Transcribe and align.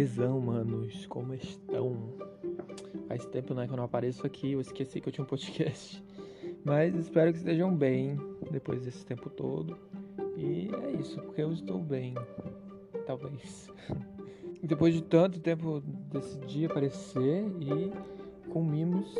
Belezão, 0.00 0.40
manos? 0.40 1.04
Como 1.08 1.34
estão? 1.34 1.94
Faz 3.06 3.26
tempo 3.26 3.52
né, 3.52 3.66
que 3.66 3.72
eu 3.74 3.76
não 3.76 3.84
apareço 3.84 4.26
aqui, 4.26 4.52
eu 4.52 4.60
esqueci 4.62 4.98
que 4.98 5.10
eu 5.10 5.12
tinha 5.12 5.22
um 5.22 5.28
podcast. 5.28 6.02
Mas 6.64 6.94
espero 6.94 7.30
que 7.30 7.36
estejam 7.36 7.76
bem 7.76 8.18
depois 8.50 8.80
desse 8.80 9.04
tempo 9.04 9.28
todo. 9.28 9.76
E 10.38 10.70
é 10.84 10.92
isso, 10.92 11.20
porque 11.20 11.42
eu 11.42 11.52
estou 11.52 11.78
bem. 11.78 12.14
Talvez. 13.06 13.68
Depois 14.62 14.94
de 14.94 15.02
tanto 15.02 15.38
tempo 15.38 15.82
decidi 16.10 16.64
aparecer 16.64 17.44
e 17.60 17.92
com 18.50 18.64
mimos, 18.64 19.14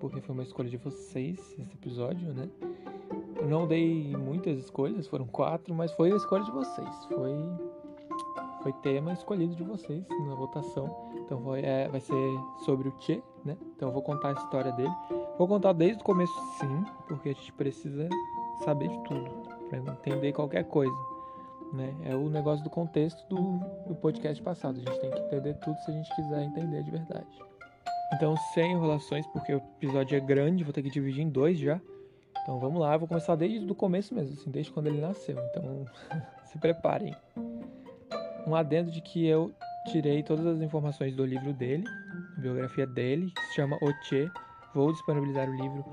porque 0.00 0.20
foi 0.20 0.34
uma 0.34 0.42
escolha 0.42 0.68
de 0.68 0.78
vocês 0.78 1.38
esse 1.60 1.74
episódio, 1.74 2.34
né? 2.34 2.48
Eu 3.36 3.46
não 3.46 3.68
dei 3.68 4.16
muitas 4.16 4.58
escolhas, 4.58 5.06
foram 5.06 5.26
quatro, 5.26 5.72
mas 5.72 5.92
foi 5.92 6.10
a 6.10 6.16
escolha 6.16 6.42
de 6.42 6.50
vocês. 6.50 7.04
Foi 7.06 7.67
foi 8.62 8.72
tema 8.74 9.12
escolhido 9.12 9.54
de 9.54 9.62
vocês 9.62 10.04
na 10.26 10.34
votação. 10.34 10.94
Então 11.16 11.40
foi, 11.42 11.60
é, 11.62 11.88
vai 11.88 12.00
ser 12.00 12.40
sobre 12.64 12.88
o 12.88 12.94
Che, 12.98 13.22
né? 13.44 13.56
Então 13.76 13.88
eu 13.88 13.92
vou 13.92 14.02
contar 14.02 14.30
a 14.30 14.32
história 14.32 14.72
dele. 14.72 14.92
Vou 15.38 15.46
contar 15.46 15.72
desde 15.72 16.00
o 16.00 16.04
começo, 16.04 16.34
sim, 16.58 16.84
porque 17.06 17.30
a 17.30 17.32
gente 17.32 17.52
precisa 17.52 18.08
saber 18.64 18.88
de 18.88 18.98
tudo 19.04 19.30
para 19.68 19.78
entender 19.78 20.32
qualquer 20.32 20.64
coisa. 20.64 20.96
Né? 21.72 21.94
É 22.04 22.14
o 22.14 22.28
negócio 22.30 22.64
do 22.64 22.70
contexto 22.70 23.22
do, 23.28 23.58
do 23.86 23.94
podcast 23.94 24.42
passado. 24.42 24.76
A 24.76 24.78
gente 24.78 25.00
tem 25.00 25.10
que 25.10 25.20
entender 25.20 25.54
tudo 25.54 25.78
se 25.80 25.90
a 25.90 25.94
gente 25.94 26.14
quiser 26.14 26.42
entender 26.42 26.82
de 26.82 26.90
verdade. 26.90 27.38
Então, 28.14 28.34
sem 28.54 28.72
enrolações, 28.72 29.26
porque 29.26 29.52
o 29.52 29.58
episódio 29.58 30.16
é 30.16 30.20
grande, 30.20 30.64
vou 30.64 30.72
ter 30.72 30.82
que 30.82 30.90
dividir 30.90 31.22
em 31.22 31.28
dois 31.28 31.58
já. 31.58 31.78
Então 32.48 32.58
vamos 32.58 32.80
lá, 32.80 32.94
eu 32.94 32.98
vou 32.98 33.06
começar 33.06 33.36
desde 33.36 33.70
o 33.70 33.74
começo 33.74 34.14
mesmo, 34.14 34.32
assim, 34.32 34.50
desde 34.50 34.72
quando 34.72 34.86
ele 34.86 35.02
nasceu. 35.02 35.36
Então 35.50 35.84
se 36.44 36.56
preparem 36.56 37.14
um 38.48 38.54
adendo 38.54 38.90
de 38.90 39.00
que 39.00 39.26
eu 39.26 39.52
tirei 39.90 40.22
todas 40.22 40.46
as 40.46 40.60
informações 40.60 41.14
do 41.14 41.24
livro 41.24 41.52
dele, 41.52 41.84
biografia 42.38 42.86
dele, 42.86 43.30
que 43.30 43.42
se 43.46 43.54
chama 43.54 43.78
Oche. 43.82 44.30
Vou 44.74 44.92
disponibilizar 44.92 45.48
o 45.48 45.54
livro 45.54 45.84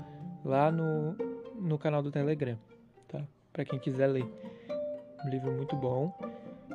lá 0.44 0.70
no, 0.70 1.12
no 1.54 1.78
canal 1.78 2.02
do 2.02 2.10
Telegram, 2.10 2.58
tá? 3.08 3.22
Para 3.52 3.64
quem 3.64 3.78
quiser 3.78 4.06
ler. 4.06 4.26
Um 5.24 5.28
livro 5.28 5.52
muito 5.52 5.76
bom. 5.76 6.16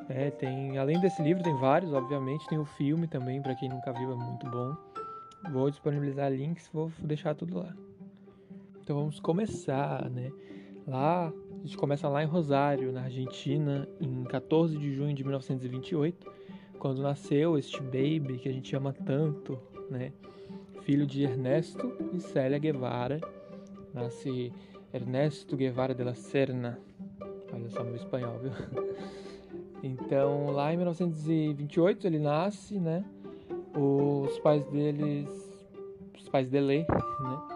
É, 0.08 0.30
tem, 0.30 0.78
além 0.78 1.00
desse 1.00 1.22
livro, 1.22 1.42
tem 1.42 1.56
vários, 1.56 1.92
obviamente. 1.92 2.46
Tem 2.48 2.58
o 2.58 2.64
filme 2.64 3.06
também, 3.06 3.40
para 3.40 3.54
quem 3.54 3.68
nunca 3.68 3.92
viu, 3.92 4.12
é 4.12 4.16
muito 4.16 4.48
bom. 4.48 4.76
Vou 5.50 5.70
disponibilizar 5.70 6.30
links, 6.30 6.68
vou 6.72 6.92
deixar 7.00 7.34
tudo 7.34 7.58
lá. 7.58 7.74
Então 8.80 8.96
vamos 8.96 9.20
começar, 9.20 10.08
né? 10.10 10.30
Lá 10.86 11.32
a 11.62 11.64
gente 11.64 11.76
começa 11.76 12.08
lá 12.08 12.24
em 12.24 12.26
Rosário, 12.26 12.90
na 12.90 13.02
Argentina, 13.02 13.88
em 14.00 14.24
14 14.24 14.76
de 14.76 14.92
junho 14.92 15.14
de 15.14 15.22
1928, 15.22 16.28
quando 16.76 17.00
nasceu 17.00 17.56
este 17.56 17.80
baby 17.80 18.36
que 18.38 18.48
a 18.48 18.52
gente 18.52 18.74
ama 18.74 18.92
tanto, 18.92 19.56
né? 19.88 20.12
Filho 20.80 21.06
de 21.06 21.22
Ernesto 21.22 21.96
e 22.12 22.18
Célia 22.18 22.58
Guevara. 22.58 23.20
Nasce 23.94 24.52
Ernesto 24.92 25.56
Guevara 25.56 25.94
de 25.94 26.02
la 26.02 26.14
Serna. 26.14 26.80
Olha 27.52 27.70
só 27.70 27.84
meu 27.84 27.94
espanhol, 27.94 28.38
viu? 28.40 28.52
Então, 29.84 30.52
lá 30.52 30.72
em 30.72 30.76
1928 30.76 32.06
ele 32.06 32.20
nasce, 32.20 32.78
né? 32.78 33.04
Os 33.76 34.38
pais 34.38 34.64
deles, 34.66 35.28
os 36.16 36.28
pais 36.28 36.48
dele, 36.48 36.86
né? 36.86 37.51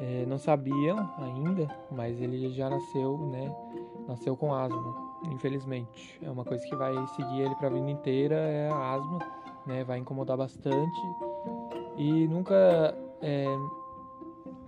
É, 0.00 0.24
não 0.26 0.38
sabiam 0.38 1.10
ainda, 1.18 1.68
mas 1.90 2.20
ele 2.20 2.50
já 2.50 2.68
nasceu, 2.68 3.18
né? 3.18 3.54
Nasceu 4.08 4.36
com 4.36 4.52
asma, 4.52 4.94
infelizmente. 5.30 6.18
É 6.22 6.30
uma 6.30 6.44
coisa 6.44 6.64
que 6.66 6.76
vai 6.76 6.94
seguir 7.08 7.42
ele 7.42 7.54
para 7.54 7.68
a 7.68 7.70
vida 7.70 7.90
inteira, 7.90 8.34
é 8.34 8.68
a 8.70 8.94
asma, 8.94 9.18
né? 9.66 9.84
Vai 9.84 9.98
incomodar 9.98 10.36
bastante 10.36 11.00
e 11.96 12.26
nunca 12.26 12.94
é, 13.22 13.46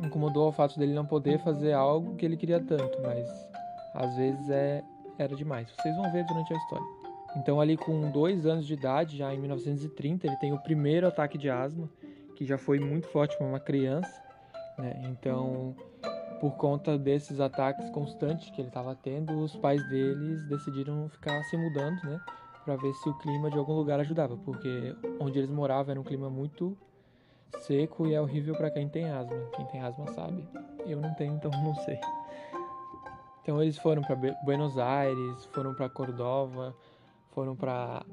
incomodou 0.03 0.49
o 0.49 0.53
fato 0.53 0.79
dele 0.79 0.95
não 0.95 1.05
poder 1.05 1.39
fazer 1.39 1.73
algo 1.73 2.15
que 2.15 2.25
ele 2.25 2.37
queria 2.37 2.61
tanto, 2.61 3.01
mas 3.03 3.29
às 3.95 4.17
vezes 4.17 4.49
é 4.51 4.83
era 5.19 5.35
demais. 5.35 5.71
Vocês 5.71 5.97
vão 5.97 6.13
ver 6.13 6.25
durante 6.27 6.53
a 6.53 6.57
história. 6.57 6.87
Então 7.37 7.61
ali 7.61 7.77
com 7.77 8.11
dois 8.11 8.47
anos 8.47 8.67
de 8.67 8.75
idade, 8.75 9.17
já 9.17 9.35
em 9.35 9.39
1930, 9.39 10.27
ele 10.27 10.37
tem 10.37 10.53
o 10.53 10.59
primeiro 10.59 11.07
ataque 11.07 11.39
de 11.39 11.51
asma, 11.51 11.89
que 12.35 12.45
já 12.45 12.59
foi 12.59 12.79
muito 12.79 13.07
forte 13.09 13.37
para 13.37 13.47
uma 13.47 13.61
criança. 13.61 14.26
Né? 14.79 15.03
Então, 15.05 15.75
por 16.41 16.57
conta 16.57 16.99
desses 16.99 17.41
ataques 17.41 17.89
constantes 17.91 18.51
que 18.51 18.61
ele 18.61 18.69
estava 18.69 18.95
tendo, 18.95 19.39
os 19.39 19.57
pais 19.57 19.87
deles 19.89 20.47
decidiram 20.49 21.09
ficar 21.09 21.43
se 21.45 21.57
mudando, 21.57 22.03
né? 22.05 22.21
Para 22.65 22.77
ver 22.77 22.93
se 22.95 23.09
o 23.09 23.15
clima 23.19 23.51
de 23.51 23.59
algum 23.59 23.75
lugar 23.75 24.01
ajudava, 24.01 24.37
porque 24.37 24.95
onde 25.21 25.39
eles 25.39 25.51
moravam 25.51 25.93
era 25.93 26.01
um 26.01 26.05
clima 26.05 26.29
muito 26.29 26.77
seco 27.61 28.07
e 28.07 28.15
é 28.15 28.21
horrível 28.21 28.55
para 28.57 28.71
quem 28.71 28.89
tem 28.89 29.09
asma. 29.09 29.37
Quem 29.55 29.65
tem 29.67 29.81
asma 29.81 30.07
sabe. 30.09 30.47
Eu 30.85 31.01
não 31.01 31.15
tenho, 31.15 31.35
então 31.35 31.51
não 31.63 31.75
sei. 31.77 31.99
Então 33.43 33.63
eles 33.63 33.79
foram 33.79 34.03
para 34.03 34.17
Buenos 34.45 34.77
Aires, 34.77 35.45
foram 35.47 35.75
para 35.75 35.89
Cordova, 35.89 36.77
foram 37.31 37.55
para 37.55 38.05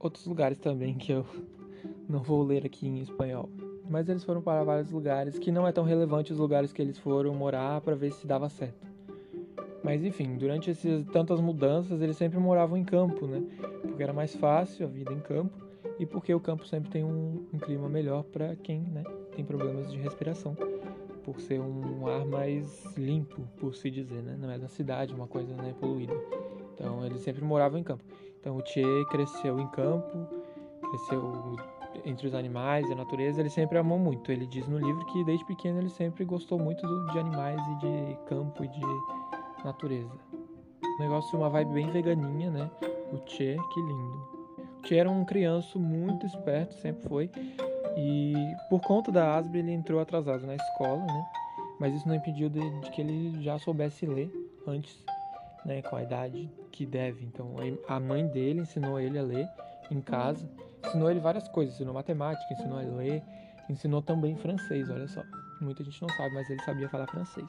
outros 0.00 0.26
lugares 0.26 0.58
também 0.58 0.94
que 0.94 1.12
eu 1.12 1.26
não 2.08 2.20
vou 2.20 2.42
ler 2.42 2.64
aqui 2.64 2.88
em 2.88 3.00
espanhol 3.00 3.48
mas 3.92 4.08
eles 4.08 4.24
foram 4.24 4.40
para 4.40 4.64
vários 4.64 4.90
lugares 4.90 5.38
que 5.38 5.52
não 5.52 5.68
é 5.68 5.70
tão 5.70 5.84
relevante 5.84 6.32
os 6.32 6.38
lugares 6.38 6.72
que 6.72 6.80
eles 6.80 6.96
foram 6.96 7.34
morar 7.34 7.78
para 7.82 7.94
ver 7.94 8.10
se 8.10 8.26
dava 8.26 8.48
certo. 8.48 8.90
Mas 9.84 10.02
enfim, 10.02 10.34
durante 10.38 10.70
essas 10.70 11.04
tantas 11.08 11.38
mudanças, 11.40 12.00
eles 12.00 12.16
sempre 12.16 12.38
moravam 12.38 12.78
em 12.78 12.84
campo, 12.84 13.26
né? 13.26 13.42
Porque 13.82 14.02
era 14.02 14.14
mais 14.14 14.34
fácil 14.34 14.86
a 14.86 14.88
vida 14.88 15.12
em 15.12 15.20
campo 15.20 15.52
e 15.98 16.06
porque 16.06 16.32
o 16.32 16.40
campo 16.40 16.66
sempre 16.66 16.90
tem 16.90 17.04
um, 17.04 17.44
um 17.52 17.58
clima 17.58 17.86
melhor 17.86 18.22
para 18.22 18.56
quem 18.56 18.80
né, 18.80 19.04
tem 19.36 19.44
problemas 19.44 19.92
de 19.92 19.98
respiração, 19.98 20.56
por 21.22 21.38
ser 21.38 21.60
um 21.60 22.06
ar 22.06 22.24
mais 22.24 22.96
limpo, 22.96 23.42
por 23.58 23.74
se 23.74 23.90
dizer, 23.90 24.22
né? 24.22 24.38
Não 24.40 24.50
é 24.50 24.58
da 24.58 24.68
cidade, 24.68 25.12
uma 25.12 25.26
coisa 25.26 25.54
né, 25.54 25.74
poluída. 25.78 26.14
Então 26.74 27.04
eles 27.04 27.20
sempre 27.20 27.44
moravam 27.44 27.78
em 27.78 27.84
campo. 27.84 28.02
Então 28.40 28.56
o 28.56 28.64
Che 28.64 28.82
cresceu 29.10 29.60
em 29.60 29.66
campo, 29.68 30.26
cresceu 30.80 31.56
entre 32.04 32.26
os 32.26 32.34
animais 32.34 32.88
e 32.88 32.92
a 32.92 32.96
natureza, 32.96 33.40
ele 33.40 33.50
sempre 33.50 33.78
amou 33.78 33.98
muito. 33.98 34.30
Ele 34.30 34.46
diz 34.46 34.66
no 34.68 34.78
livro 34.78 35.04
que 35.06 35.24
desde 35.24 35.44
pequeno 35.44 35.78
ele 35.78 35.88
sempre 35.88 36.24
gostou 36.24 36.58
muito 36.58 36.86
de 37.12 37.18
animais 37.18 37.60
e 37.60 37.78
de 37.78 38.16
campo 38.26 38.64
e 38.64 38.68
de 38.68 38.80
natureza. 39.64 40.12
Um 40.84 40.98
negócio, 40.98 41.38
uma 41.38 41.48
vibe 41.48 41.72
bem 41.72 41.90
veganinha, 41.90 42.50
né? 42.50 42.70
O 43.12 43.18
Che, 43.28 43.56
que 43.72 43.80
lindo. 43.80 44.28
O 44.82 44.86
Che 44.86 44.96
era 44.96 45.10
um 45.10 45.24
criança 45.24 45.78
muito 45.78 46.26
esperto, 46.26 46.74
sempre 46.74 47.08
foi. 47.08 47.30
E 47.96 48.34
por 48.68 48.80
conta 48.80 49.12
da 49.12 49.36
asma 49.36 49.56
ele 49.56 49.72
entrou 49.72 50.00
atrasado 50.00 50.46
na 50.46 50.54
escola, 50.54 51.04
né? 51.04 51.26
Mas 51.78 51.94
isso 51.94 52.06
não 52.06 52.14
impediu 52.14 52.48
de, 52.48 52.60
de 52.80 52.90
que 52.90 53.00
ele 53.00 53.42
já 53.42 53.58
soubesse 53.58 54.06
ler 54.06 54.30
antes, 54.66 54.96
né? 55.64 55.82
Com 55.82 55.96
a 55.96 56.02
idade 56.02 56.50
que 56.70 56.86
deve. 56.86 57.24
Então 57.24 57.54
a 57.88 58.00
mãe 58.00 58.26
dele 58.26 58.60
ensinou 58.60 58.98
ele 58.98 59.18
a 59.18 59.22
ler 59.22 59.48
em 59.90 60.00
casa 60.00 60.48
ensinou 60.86 61.10
ele 61.10 61.20
várias 61.20 61.48
coisas, 61.48 61.74
ensinou 61.74 61.94
matemática, 61.94 62.52
ensinou 62.52 62.78
a 62.78 62.82
ler, 62.82 63.22
ensinou 63.68 64.02
também 64.02 64.36
francês, 64.36 64.88
olha 64.90 65.08
só. 65.08 65.22
Muita 65.60 65.84
gente 65.84 66.00
não 66.02 66.08
sabe, 66.10 66.34
mas 66.34 66.48
ele 66.50 66.62
sabia 66.62 66.88
falar 66.88 67.06
francês. 67.06 67.48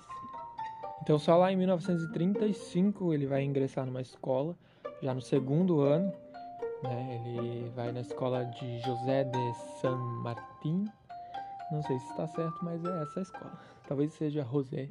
Então 1.02 1.20
só 1.20 1.36
lá 1.38 1.52
em 1.52 1.58
1935 1.58 3.14
ele 3.14 3.26
vai 3.26 3.44
ingressar 3.44 3.86
numa 3.86 4.02
escola, 4.02 4.56
já 5.02 5.14
no 5.14 5.22
segundo 5.22 5.82
ano, 5.82 6.14
né? 6.82 7.22
Ele 7.26 7.70
vai 7.76 7.92
na 7.92 8.02
escola 8.02 8.46
de 8.46 8.80
José 8.80 9.24
de 9.24 9.54
San 9.82 9.98
Martín. 9.98 10.86
Não 11.72 11.82
sei 11.82 11.98
se 12.00 12.10
está 12.12 12.28
certo, 12.28 12.58
mas 12.64 12.84
é 12.86 13.02
essa 13.02 13.20
a 13.20 13.24
escola. 13.24 13.60
Talvez 13.88 14.14
seja 14.14 14.44
José, 14.44 14.88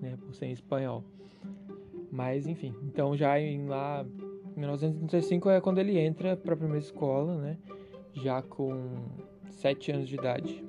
né, 0.00 0.16
por 0.20 0.34
ser 0.34 0.46
em 0.46 0.52
espanhol. 0.52 1.02
Mas 2.10 2.46
enfim, 2.46 2.74
então 2.82 3.16
já 3.16 3.38
em 3.40 3.66
lá 3.66 4.04
1935 4.58 5.50
é 5.50 5.60
quando 5.60 5.78
ele 5.78 5.98
entra 5.98 6.36
para 6.36 6.54
a 6.54 6.56
primeira 6.56 6.84
escola, 6.84 7.36
né? 7.36 7.56
Já 8.12 8.42
com 8.42 8.72
sete 9.50 9.90
anos 9.92 10.08
de 10.08 10.14
idade. 10.14 10.64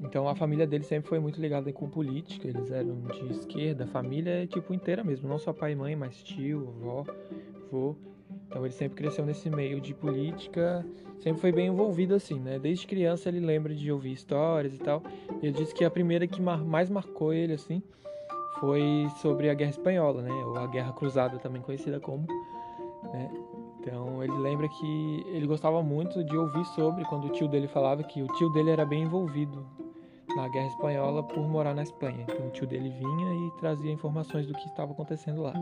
Então 0.00 0.28
a 0.28 0.34
família 0.34 0.66
dele 0.66 0.84
sempre 0.84 1.08
foi 1.08 1.18
muito 1.18 1.40
ligada 1.40 1.72
com 1.72 1.88
política, 1.88 2.48
eles 2.48 2.70
eram 2.70 3.00
de 3.02 3.32
esquerda, 3.32 3.84
a 3.84 3.86
família 3.86 4.42
é 4.42 4.46
tipo 4.46 4.74
inteira 4.74 5.02
mesmo, 5.02 5.28
não 5.28 5.38
só 5.38 5.52
pai 5.52 5.72
e 5.72 5.76
mãe, 5.76 5.96
mas 5.96 6.22
tio, 6.22 6.74
avó, 6.76 7.04
avô. 7.66 7.96
Então 8.46 8.64
ele 8.64 8.74
sempre 8.74 8.96
cresceu 8.96 9.24
nesse 9.24 9.48
meio 9.48 9.80
de 9.80 9.94
política, 9.94 10.84
sempre 11.18 11.40
foi 11.40 11.52
bem 11.52 11.68
envolvido 11.68 12.14
assim, 12.14 12.38
né? 12.38 12.58
Desde 12.58 12.86
criança 12.86 13.28
ele 13.28 13.40
lembra 13.40 13.74
de 13.74 13.90
ouvir 13.90 14.12
histórias 14.12 14.74
e 14.74 14.78
tal. 14.78 15.02
E 15.42 15.46
ele 15.46 15.56
disse 15.56 15.74
que 15.74 15.84
a 15.84 15.90
primeira 15.90 16.26
que 16.26 16.40
mais 16.40 16.90
marcou 16.90 17.32
ele 17.32 17.54
assim 17.54 17.82
foi 18.60 19.06
sobre 19.20 19.48
a 19.48 19.54
Guerra 19.54 19.70
Espanhola, 19.70 20.22
né? 20.22 20.30
Ou 20.30 20.56
a 20.56 20.66
Guerra 20.66 20.92
Cruzada, 20.92 21.38
também 21.38 21.62
conhecida 21.62 21.98
como 21.98 22.26
né? 23.12 23.30
Então 23.80 24.22
ele 24.22 24.36
lembra 24.38 24.68
que 24.68 25.24
ele 25.28 25.46
gostava 25.46 25.82
muito 25.82 26.24
de 26.24 26.36
ouvir 26.36 26.64
sobre 26.66 27.04
quando 27.04 27.26
o 27.26 27.30
tio 27.30 27.46
dele 27.46 27.68
falava 27.68 28.02
que 28.02 28.22
o 28.22 28.26
tio 28.28 28.50
dele 28.50 28.70
era 28.70 28.86
bem 28.86 29.02
envolvido 29.02 29.66
na 30.34 30.48
Guerra 30.48 30.66
Espanhola 30.68 31.22
por 31.22 31.46
morar 31.46 31.74
na 31.74 31.82
Espanha. 31.82 32.24
Então 32.28 32.46
o 32.46 32.50
tio 32.50 32.66
dele 32.66 32.88
vinha 32.88 33.34
e 33.34 33.50
trazia 33.58 33.92
informações 33.92 34.46
do 34.46 34.54
que 34.54 34.66
estava 34.66 34.92
acontecendo 34.92 35.42
lá. 35.42 35.52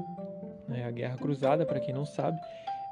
Né? 0.69 0.85
A 0.87 0.91
Guerra 0.91 1.17
Cruzada, 1.17 1.67
para 1.67 1.81
quem 1.81 1.93
não 1.93 2.07
sabe, 2.07 2.39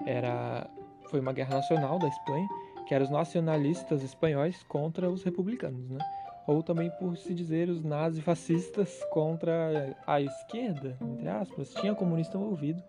era 0.04 0.68
foi 1.10 1.20
uma 1.20 1.32
guerra 1.32 1.56
nacional 1.56 1.98
da 1.98 2.08
Espanha 2.08 2.48
que 2.86 2.94
eram 2.94 3.04
os 3.04 3.10
nacionalistas 3.10 4.02
espanhóis 4.02 4.62
contra 4.64 5.08
os 5.08 5.22
republicanos, 5.22 5.88
né? 5.88 5.98
Ou 6.46 6.60
também 6.60 6.90
por 6.98 7.16
se 7.16 7.32
dizer 7.32 7.68
os 7.68 7.84
nazifascistas 7.84 9.00
contra 9.12 9.96
a 10.04 10.20
esquerda, 10.20 10.96
entre 11.00 11.28
aspas. 11.28 11.72
Tinha 11.74 11.94
comunista 11.94 12.36
envolvido 12.36 12.82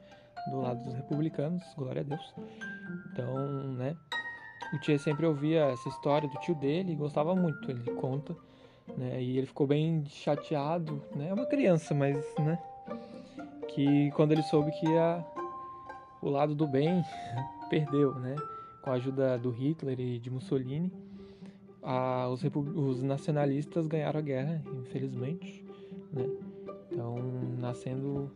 do 0.49 0.61
lado 0.61 0.83
dos 0.83 0.93
republicanos, 0.93 1.63
glória 1.77 2.01
a 2.01 2.03
Deus. 2.03 2.33
Então, 3.11 3.73
né? 3.73 3.95
O 4.73 4.79
tio 4.79 4.97
sempre 4.97 5.25
ouvia 5.25 5.65
essa 5.65 5.89
história 5.89 6.29
do 6.29 6.39
tio 6.39 6.55
dele 6.55 6.93
e 6.93 6.95
gostava 6.95 7.35
muito, 7.35 7.69
ele 7.69 7.91
conta, 7.95 8.35
né? 8.97 9.21
E 9.21 9.37
ele 9.37 9.47
ficou 9.47 9.67
bem 9.67 10.05
chateado, 10.05 11.01
né? 11.15 11.29
É 11.29 11.33
uma 11.33 11.45
criança, 11.45 11.93
mas, 11.93 12.15
né? 12.39 12.57
Que 13.67 14.11
quando 14.11 14.31
ele 14.31 14.43
soube 14.43 14.71
que 14.71 14.87
a, 14.97 15.23
o 16.21 16.29
lado 16.29 16.55
do 16.55 16.65
bem 16.67 17.03
perdeu, 17.69 18.15
né? 18.15 18.35
Com 18.81 18.91
a 18.91 18.93
ajuda 18.93 19.37
do 19.37 19.51
Hitler 19.51 19.99
e 19.99 20.19
de 20.19 20.29
Mussolini, 20.29 20.91
a, 21.83 22.29
os, 22.29 22.41
os 22.43 23.03
nacionalistas 23.03 23.87
ganharam 23.87 24.19
a 24.19 24.23
guerra, 24.23 24.61
infelizmente, 24.73 25.65
né? 26.13 26.29
Então, 26.91 27.17
nascendo 27.57 28.31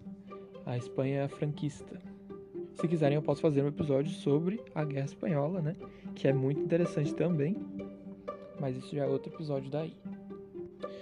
a 0.65 0.77
Espanha 0.77 1.27
franquista. 1.27 2.01
Se 2.73 2.87
quiserem, 2.87 3.15
eu 3.15 3.21
posso 3.21 3.41
fazer 3.41 3.63
um 3.63 3.67
episódio 3.67 4.11
sobre 4.11 4.61
a 4.73 4.83
Guerra 4.83 5.05
Espanhola, 5.05 5.61
né? 5.61 5.75
Que 6.13 6.27
é 6.27 6.33
muito 6.33 6.59
interessante 6.61 7.13
também. 7.13 7.55
Mas 8.59 8.75
isso 8.75 8.95
já 8.95 9.05
é 9.05 9.07
outro 9.07 9.33
episódio 9.33 9.69
daí. 9.69 9.93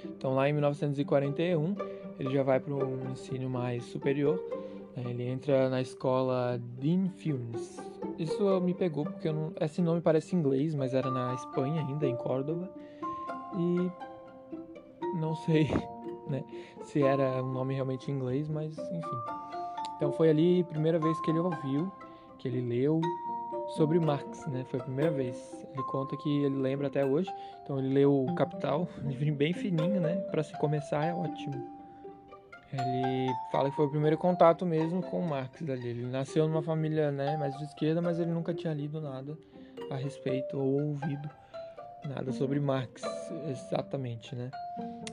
Então, 0.05 0.35
lá 0.35 0.47
em 0.47 0.53
1941, 0.53 1.75
ele 2.19 2.31
já 2.31 2.43
vai 2.43 2.59
para 2.59 2.73
um 2.73 3.11
ensino 3.11 3.49
mais 3.49 3.83
superior. 3.85 4.39
Né? 4.95 5.03
Ele 5.09 5.23
entra 5.23 5.69
na 5.69 5.81
escola 5.81 6.61
Dean 6.79 7.09
Funes. 7.09 7.77
Isso 8.19 8.61
me 8.61 8.73
pegou 8.73 9.05
porque 9.05 9.31
não... 9.31 9.51
esse 9.59 9.81
nome 9.81 10.01
parece 10.01 10.35
inglês, 10.35 10.75
mas 10.75 10.93
era 10.93 11.09
na 11.09 11.33
Espanha 11.33 11.85
ainda, 11.85 12.05
em 12.05 12.15
Córdoba. 12.15 12.69
E 13.57 15.17
não 15.19 15.35
sei 15.35 15.67
né, 16.29 16.43
se 16.83 17.01
era 17.01 17.43
um 17.43 17.51
nome 17.51 17.73
realmente 17.73 18.11
inglês, 18.11 18.49
mas 18.49 18.77
enfim. 18.77 19.42
Então 20.03 20.11
foi 20.11 20.29
ali 20.29 20.59
a 20.59 20.65
primeira 20.65 20.99
vez 20.99 21.17
que 21.21 21.31
ele 21.31 21.39
ouviu, 21.39 21.89
que 22.37 22.45
ele 22.45 22.59
leu 22.59 22.99
sobre 23.77 23.97
Marx, 24.01 24.45
né? 24.47 24.65
Foi 24.65 24.77
a 24.77 24.83
primeira 24.83 25.09
vez. 25.09 25.65
Ele 25.71 25.83
conta 25.83 26.17
que 26.17 26.43
ele 26.43 26.57
lembra 26.57 26.87
até 26.87 27.05
hoje. 27.05 27.33
Então 27.63 27.79
ele 27.79 27.87
leu 27.87 28.25
o 28.25 28.35
Capital, 28.35 28.85
um 29.01 29.09
livro 29.09 29.33
bem 29.33 29.53
fininho, 29.53 30.01
né? 30.01 30.15
Para 30.29 30.43
se 30.43 30.51
começar 30.59 31.05
é 31.05 31.13
ótimo. 31.13 31.55
Ele 32.73 33.33
fala 33.49 33.69
que 33.69 33.77
foi 33.77 33.85
o 33.85 33.89
primeiro 33.89 34.17
contato 34.17 34.65
mesmo 34.65 35.01
com 35.01 35.21
Marx 35.21 35.61
dali. 35.61 35.87
Ele 35.87 36.05
nasceu 36.05 36.49
numa 36.49 36.61
família, 36.61 37.09
né, 37.09 37.37
mais 37.37 37.57
de 37.57 37.63
esquerda, 37.63 38.01
mas 38.01 38.19
ele 38.19 38.31
nunca 38.31 38.53
tinha 38.53 38.73
lido 38.73 38.99
nada 38.99 39.37
a 39.89 39.95
respeito 39.95 40.59
ou 40.59 40.81
ouvido 40.81 41.29
nada 42.07 42.31
sobre 42.31 42.59
Marx 42.59 43.01
exatamente, 43.49 44.35
né? 44.35 44.51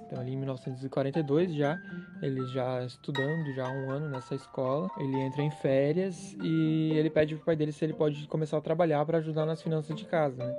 Então 0.07 0.21
ali 0.21 0.33
em 0.33 0.37
1942 0.37 1.55
já, 1.55 1.79
ele 2.21 2.45
já 2.49 2.85
estudando 2.85 3.53
já 3.55 3.67
há 3.67 3.71
um 3.71 3.91
ano 3.91 4.09
nessa 4.09 4.35
escola, 4.35 4.89
ele 4.99 5.17
entra 5.21 5.43
em 5.43 5.51
férias 5.51 6.35
e 6.43 6.93
ele 6.95 7.11
pede 7.11 7.37
pro 7.37 7.45
pai 7.45 7.57
dele 7.57 7.73
se 7.73 7.85
ele 7.85 7.93
pode 7.93 8.27
começar 8.27 8.59
a 8.59 8.61
trabalhar 8.61 9.05
para 9.07 9.19
ajudar 9.19 9.47
nas 9.47 9.63
finanças 9.63 9.97
de 9.97 10.05
casa, 10.05 10.45
né? 10.45 10.55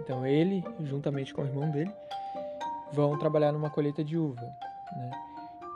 Então 0.00 0.26
ele, 0.26 0.64
juntamente 0.80 1.32
com 1.32 1.42
o 1.42 1.46
irmão 1.46 1.70
dele, 1.70 1.92
vão 2.92 3.16
trabalhar 3.18 3.52
numa 3.52 3.70
colheita 3.70 4.02
de 4.02 4.18
uva, 4.18 4.42
né? 4.42 5.10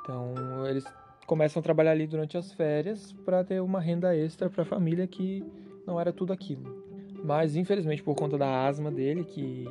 Então 0.03 0.67
eles 0.67 0.85
começam 1.27 1.61
a 1.61 1.63
trabalhar 1.63 1.93
ali 1.93 2.07
durante 2.07 2.37
as 2.37 2.53
férias 2.53 3.13
para 3.25 3.45
ter 3.45 3.61
uma 3.61 3.81
renda 3.81 4.17
extra 4.17 4.49
para 4.49 4.63
a 4.63 4.67
família 4.67 5.07
que 5.07 5.45
não 5.87 6.01
era 6.01 6.13
tudo 6.13 6.33
aquilo. 6.33 6.86
Mas 7.27 7.57
infelizmente 7.57 8.05
por 8.05 8.15
conta 8.15 8.39
da 8.39 8.67
asma 8.67 8.89
dele, 8.89 9.25
que 9.25 9.69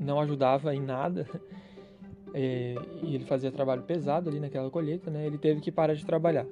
não 0.00 0.18
ajudava 0.20 0.74
em 0.74 0.80
nada, 0.80 1.28
é, 2.32 2.76
e 3.02 3.14
ele 3.14 3.26
fazia 3.26 3.52
trabalho 3.52 3.82
pesado 3.82 4.30
ali 4.30 4.40
naquela 4.40 4.70
colheita, 4.70 5.10
né? 5.10 5.26
Ele 5.26 5.36
teve 5.36 5.60
que 5.60 5.70
parar 5.70 5.92
de 5.92 6.06
trabalhar. 6.06 6.46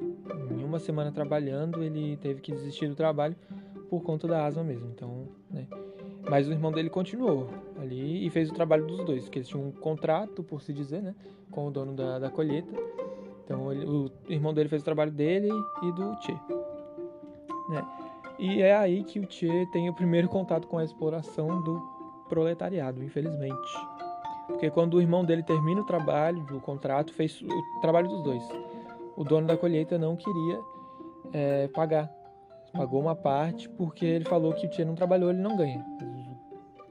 Em 0.50 0.62
uma 0.62 0.79
semana 0.79 1.11
trabalhando, 1.11 1.83
ele 1.83 2.19
teve 2.19 2.43
que 2.43 2.53
desistir 2.53 2.87
do 2.87 2.94
trabalho 2.94 3.35
por 3.88 4.03
conta 4.03 4.29
da 4.29 4.44
asma 4.44 4.62
mesmo. 4.62 4.91
Então, 4.94 5.27
né? 5.50 5.67
Mas 6.29 6.47
o 6.47 6.53
irmão 6.53 6.71
dele 6.71 6.91
continuou 6.91 7.49
ali 7.81 8.27
e 8.27 8.29
fez 8.29 8.50
o 8.50 8.53
trabalho 8.53 8.85
dos 8.85 9.06
dois, 9.06 9.25
porque 9.25 9.38
eles 9.38 9.49
tinham 9.49 9.69
um 9.69 9.73
contrato, 9.73 10.43
por 10.43 10.61
se 10.61 10.71
dizer, 10.71 11.00
né? 11.00 11.15
Com 11.50 11.69
o 11.69 11.71
dono 11.71 11.94
da, 11.94 12.19
da 12.19 12.29
colheita. 12.29 12.75
Então, 13.43 13.73
ele, 13.73 13.87
o 13.87 14.11
irmão 14.29 14.53
dele 14.53 14.69
fez 14.69 14.83
o 14.83 14.85
trabalho 14.85 15.12
dele 15.12 15.49
e 15.83 15.93
do 15.93 16.15
Tchê. 16.17 16.35
Né? 17.71 18.06
E 18.38 18.61
é 18.61 18.77
aí 18.77 19.03
que 19.03 19.19
o 19.19 19.31
Che 19.31 19.67
tem 19.73 19.88
o 19.88 19.94
primeiro 19.94 20.29
contato 20.29 20.67
com 20.67 20.79
a 20.79 20.85
exploração 20.85 21.62
do 21.62 21.81
proletariado, 22.29 23.03
infelizmente. 23.03 23.73
Porque 24.47 24.71
quando 24.71 24.94
o 24.94 25.00
irmão 25.00 25.25
dele 25.25 25.43
termina 25.43 25.81
o 25.81 25.87
trabalho, 25.87 26.44
o 26.50 26.61
contrato, 26.61 27.12
fez 27.12 27.41
o 27.43 27.81
trabalho 27.81 28.09
dos 28.09 28.23
dois. 28.23 28.43
O 29.17 29.25
dono 29.25 29.47
da 29.47 29.56
colheita 29.56 29.99
não 29.99 30.17
queria 30.17 30.61
é, 31.33 31.69
pagar. 31.69 32.11
Pagou 32.73 33.00
uma 33.00 33.15
parte 33.15 33.69
porque 33.71 34.05
ele 34.05 34.25
falou 34.25 34.53
que 34.53 34.67
o 34.67 34.71
Tia 34.71 34.85
não 34.85 34.94
trabalhou, 34.94 35.31
ele 35.31 35.41
não 35.41 35.56
ganha. 35.56 35.85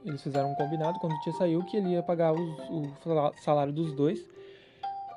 Eles 0.03 0.21
fizeram 0.21 0.51
um 0.51 0.55
combinado 0.55 0.99
quando 0.99 1.13
o 1.13 1.19
Tia 1.19 1.33
saiu 1.33 1.63
que 1.63 1.77
ele 1.77 1.89
ia 1.89 2.03
pagar 2.03 2.33
os, 2.33 2.69
o 2.69 2.91
salário 3.43 3.71
dos 3.71 3.93
dois 3.93 4.19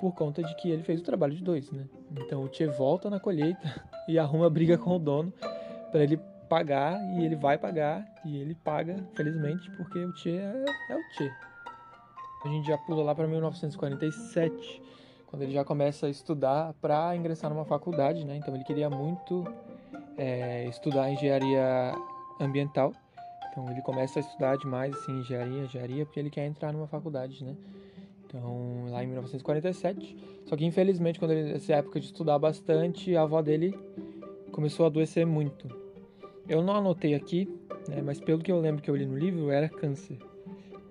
por 0.00 0.14
conta 0.14 0.42
de 0.42 0.54
que 0.56 0.70
ele 0.70 0.82
fez 0.82 1.00
o 1.00 1.04
trabalho 1.04 1.34
de 1.34 1.42
dois, 1.42 1.70
né? 1.72 1.84
Então 2.12 2.44
o 2.44 2.48
Tia 2.48 2.70
volta 2.70 3.10
na 3.10 3.18
colheita 3.18 3.82
e 4.06 4.18
arruma 4.18 4.48
briga 4.48 4.78
com 4.78 4.96
o 4.96 4.98
dono 4.98 5.32
para 5.90 6.02
ele 6.02 6.18
pagar 6.48 6.98
e 7.14 7.24
ele 7.24 7.36
vai 7.36 7.58
pagar 7.58 8.04
e 8.24 8.36
ele 8.38 8.54
paga, 8.54 8.96
felizmente, 9.14 9.70
porque 9.72 9.98
o 9.98 10.16
Che 10.16 10.30
é, 10.30 10.64
é 10.90 10.96
o 10.96 11.14
Che. 11.14 11.30
A 12.44 12.48
gente 12.48 12.66
já 12.66 12.78
pula 12.78 13.02
lá 13.02 13.14
para 13.14 13.26
1947, 13.26 14.82
quando 15.26 15.42
ele 15.42 15.52
já 15.52 15.64
começa 15.64 16.06
a 16.06 16.10
estudar 16.10 16.72
para 16.80 17.14
ingressar 17.16 17.50
numa 17.50 17.64
faculdade, 17.64 18.24
né? 18.24 18.36
Então 18.36 18.54
ele 18.54 18.64
queria 18.64 18.88
muito 18.88 19.44
é, 20.16 20.66
estudar 20.66 21.10
engenharia 21.10 21.92
ambiental. 22.40 22.92
Então 23.50 23.68
ele 23.70 23.82
começa 23.82 24.18
a 24.18 24.22
estudar 24.22 24.56
demais 24.56 24.94
assim, 24.94 25.20
engenharia, 25.20 25.64
engenharia, 25.64 26.06
porque 26.06 26.20
ele 26.20 26.30
quer 26.30 26.46
entrar 26.46 26.72
numa 26.72 26.86
faculdade, 26.86 27.44
né? 27.44 27.56
Então, 28.24 28.86
lá 28.90 29.02
em 29.02 29.06
1947. 29.06 30.16
Só 30.44 30.56
que 30.56 30.64
infelizmente, 30.64 31.18
quando 31.18 31.32
ele, 31.32 31.52
nessa 31.52 31.74
época 31.74 31.98
de 31.98 32.06
estudar 32.06 32.38
bastante, 32.38 33.16
a 33.16 33.22
avó 33.22 33.42
dele 33.42 33.74
começou 34.58 34.86
a 34.86 34.88
adoecer 34.88 35.24
muito. 35.24 35.68
Eu 36.48 36.60
não 36.64 36.74
anotei 36.74 37.14
aqui, 37.14 37.48
né, 37.88 38.02
mas 38.04 38.18
pelo 38.18 38.42
que 38.42 38.50
eu 38.50 38.58
lembro 38.58 38.82
que 38.82 38.90
eu 38.90 38.96
li 38.96 39.06
no 39.06 39.16
livro, 39.16 39.52
era 39.52 39.68
câncer. 39.68 40.18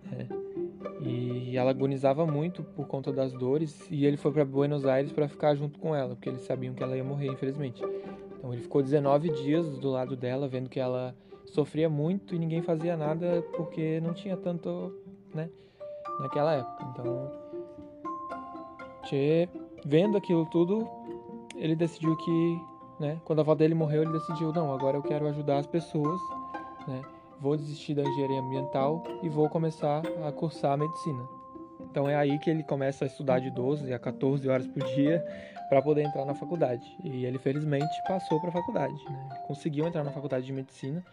Né? 0.10 0.26
E 1.02 1.58
ela 1.58 1.72
agonizava 1.72 2.26
muito 2.26 2.64
por 2.64 2.88
conta 2.88 3.12
das 3.12 3.34
dores 3.34 3.86
e 3.92 4.06
ele 4.06 4.16
foi 4.16 4.32
para 4.32 4.46
Buenos 4.46 4.86
Aires 4.86 5.12
para 5.12 5.28
ficar 5.28 5.54
junto 5.54 5.78
com 5.80 5.94
ela, 5.94 6.16
porque 6.16 6.30
eles 6.30 6.44
sabiam 6.44 6.74
que 6.74 6.82
ela 6.82 6.96
ia 6.96 7.04
morrer, 7.04 7.28
infelizmente. 7.28 7.84
Então 8.38 8.54
ele 8.54 8.62
ficou 8.62 8.82
19 8.82 9.32
dias 9.32 9.78
do 9.80 9.92
lado 9.92 10.16
dela, 10.16 10.48
vendo 10.48 10.70
que 10.70 10.80
ela 10.80 11.14
sofria 11.44 11.90
muito 11.90 12.34
e 12.34 12.40
ninguém 12.40 12.62
fazia 12.62 12.96
nada 12.96 13.44
porque 13.58 14.00
não 14.00 14.14
tinha 14.14 14.38
tanto, 14.38 14.96
né, 15.36 15.50
naquela 16.22 16.54
época. 16.54 16.86
Então, 16.94 17.32
Che, 19.04 19.50
vendo 19.86 20.16
aquilo 20.16 20.46
tudo, 20.46 20.88
ele 21.58 21.76
decidiu 21.76 22.16
que 22.16 22.77
né? 23.00 23.20
Quando 23.26 23.40
a 23.40 23.42
avó 23.42 23.56
dele 23.56 23.74
morreu, 23.74 24.04
ele 24.04 24.12
decidiu, 24.12 24.52
não, 24.52 24.74
agora 24.74 24.98
eu 24.98 25.04
quero 25.04 25.28
ajudar 25.28 25.60
as 25.60 25.68
pessoas, 25.68 26.20
né? 26.88 27.02
Vou 27.40 27.56
desistir 27.56 27.94
da 27.94 28.02
engenharia 28.02 28.40
ambiental 28.40 29.04
e 29.22 29.30
vou 29.30 29.48
começar 29.48 30.02
a 30.26 30.32
cursar 30.32 30.74
a 30.74 30.78
medicina. 30.78 31.24
Então 31.80 32.10
é 32.10 32.16
aí 32.16 32.40
que 32.40 32.50
ele 32.50 32.64
começa 32.64 33.06
a 33.06 33.08
estudar 33.08 33.40
de 33.40 33.52
12 33.52 33.94
a 33.94 34.00
14 34.00 34.48
horas 34.50 34.66
por 34.68 34.84
dia 34.84 35.24
para 35.70 35.82
poder 35.82 36.04
entrar 36.04 36.26
na 36.26 36.34
faculdade. 36.34 36.84
E 37.04 37.26
ele 37.26 37.38
felizmente 37.38 37.96
passou 38.08 38.40
para 38.40 38.50
a 38.50 38.54
faculdade, 38.54 38.96
né? 39.06 39.30
Ele 39.32 39.48
conseguiu 39.48 39.86
entrar 39.86 40.04
na 40.04 40.12
faculdade 40.12 40.46
de 40.46 40.54
medicina, 40.54 41.06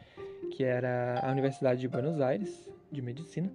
que 0.51 0.65
era 0.65 1.21
a 1.23 1.31
Universidade 1.31 1.81
de 1.81 1.89
Buenos 1.89 2.21
Aires 2.21 2.71
de 2.91 3.03
medicina, 3.03 3.51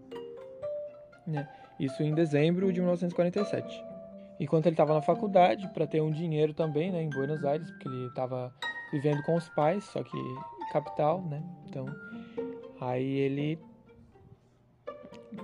né? 1.25 1.47
Isso 1.79 2.03
em 2.03 2.13
dezembro 2.13 2.71
de 2.71 2.79
1947 2.79 3.88
enquanto 4.39 4.65
ele 4.65 4.73
estava 4.73 4.93
na 4.93 5.01
faculdade 5.01 5.67
para 5.69 5.85
ter 5.85 6.01
um 6.01 6.11
dinheiro 6.11 6.53
também, 6.53 6.91
né, 6.91 7.01
em 7.01 7.09
Buenos 7.09 7.43
Aires, 7.43 7.69
porque 7.71 7.87
ele 7.87 8.07
estava 8.07 8.53
vivendo 8.91 9.21
com 9.23 9.35
os 9.35 9.47
pais, 9.49 9.83
só 9.83 10.01
que 10.03 10.17
capital, 10.71 11.21
né? 11.21 11.43
Então, 11.67 11.85
aí 12.79 13.05
ele 13.05 13.59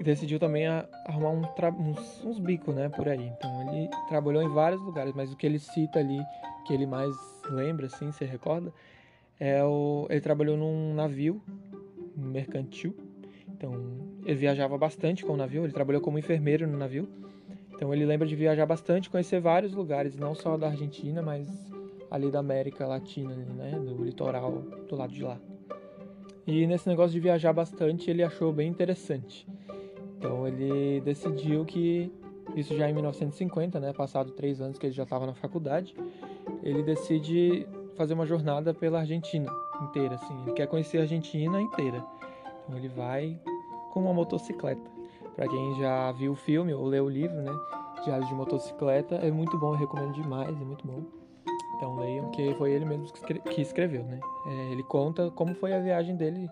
decidiu 0.04 0.40
também 0.40 0.68
arrumar 0.68 1.30
um 1.30 1.44
uns, 1.82 2.24
uns 2.24 2.40
bicos, 2.40 2.74
né, 2.74 2.90
por 2.90 3.08
aí. 3.08 3.28
Então, 3.28 3.62
ele 3.62 3.90
trabalhou 4.08 4.42
em 4.42 4.50
vários 4.50 4.82
lugares, 4.82 5.14
mas 5.14 5.32
o 5.32 5.36
que 5.36 5.46
ele 5.46 5.60
cita 5.60 6.00
ali, 6.00 6.20
que 6.66 6.74
ele 6.74 6.86
mais 6.86 7.14
lembra, 7.50 7.88
assim, 7.88 8.12
se 8.12 8.26
recorda, 8.26 8.74
é 9.40 9.64
o 9.64 10.08
ele 10.10 10.22
trabalhou 10.22 10.58
num 10.58 10.94
navio 10.94 11.42
mercantil. 12.16 12.96
Então, 13.48 13.74
ele 14.26 14.36
viajava 14.36 14.78
bastante 14.78 15.24
com 15.24 15.34
o 15.34 15.38
navio, 15.38 15.64
ele 15.64 15.74
trabalhou 15.74 16.02
como 16.02 16.20
enfermeiro 16.20 16.68
no 16.68 16.78
navio. 16.78 17.08
Então 17.76 17.94
ele 17.94 18.06
lembra 18.06 18.26
de 18.26 18.36
viajar 18.36 18.66
bastante, 18.66 19.10
conhecer 19.10 19.40
vários 19.42 19.74
lugares, 19.74 20.18
não 20.18 20.34
só 20.34 20.58
da 20.58 20.68
Argentina, 20.68 21.22
mas 21.22 21.48
ali 22.10 22.32
da 22.32 22.40
América 22.40 22.88
Latina, 22.88 23.36
né, 23.36 23.72
do 23.72 24.04
litoral 24.04 24.64
do 24.88 24.96
lado 24.96 25.12
de 25.12 25.24
lá. 25.24 25.38
E 26.48 26.66
nesse 26.66 26.88
negócio 26.88 27.12
de 27.12 27.20
viajar 27.20 27.52
bastante, 27.52 28.10
ele 28.10 28.24
achou 28.24 28.54
bem 28.54 28.70
interessante. 28.70 29.48
Então 30.18 30.48
ele 30.48 31.02
decidiu 31.02 31.66
que, 31.66 32.12
isso 32.56 32.76
já 32.76 32.90
em 32.90 32.94
1950, 32.94 33.80
né, 33.80 33.92
passado 33.92 34.32
três 34.32 34.62
anos 34.62 34.78
que 34.78 34.86
ele 34.86 34.94
já 34.94 35.04
estava 35.04 35.26
na 35.26 35.34
faculdade, 35.34 35.94
ele 36.64 36.82
decide 36.84 37.68
fazer 37.96 38.14
uma 38.14 38.26
jornada 38.26 38.74
pela 38.74 39.00
Argentina 39.00 39.52
inteira, 39.82 40.16
assim. 40.16 40.42
Ele 40.44 40.54
quer 40.54 40.68
conhecer 40.68 41.00
a 41.00 41.02
Argentina 41.02 41.62
inteira. 41.62 42.06
Então 42.64 42.78
ele 42.78 42.88
vai 42.88 43.40
com 43.92 44.02
uma 44.02 44.14
motocicleta. 44.14 44.95
Para 45.36 45.48
quem 45.48 45.76
já 45.76 46.12
viu 46.14 46.32
o 46.32 46.36
filme 46.36 46.74
ou 46.74 46.86
leu 46.86 47.06
o 47.06 47.10
livro, 47.10 47.36
né, 47.36 47.52
Diário 48.04 48.26
de 48.26 48.34
Motocicleta, 48.34 49.16
é 49.16 49.30
muito 49.32 49.58
bom, 49.58 49.74
eu 49.74 49.78
recomendo 49.78 50.14
demais, 50.14 50.50
é 50.50 50.66
muito 50.66 50.86
bom. 50.88 51.04
Então 51.76 51.96
leiam, 51.98 52.32
que 52.32 52.54
foi 52.54 52.72
ele 52.72 52.86
mesmo 52.86 53.06
que 53.52 53.62
escreveu, 53.62 54.04
né? 54.06 54.20
É, 54.48 54.72
ele 54.72 54.84
conta 54.84 55.30
como 55.32 55.54
foi 55.56 55.74
a 55.74 55.80
viagem 55.80 56.16
dele 56.16 56.50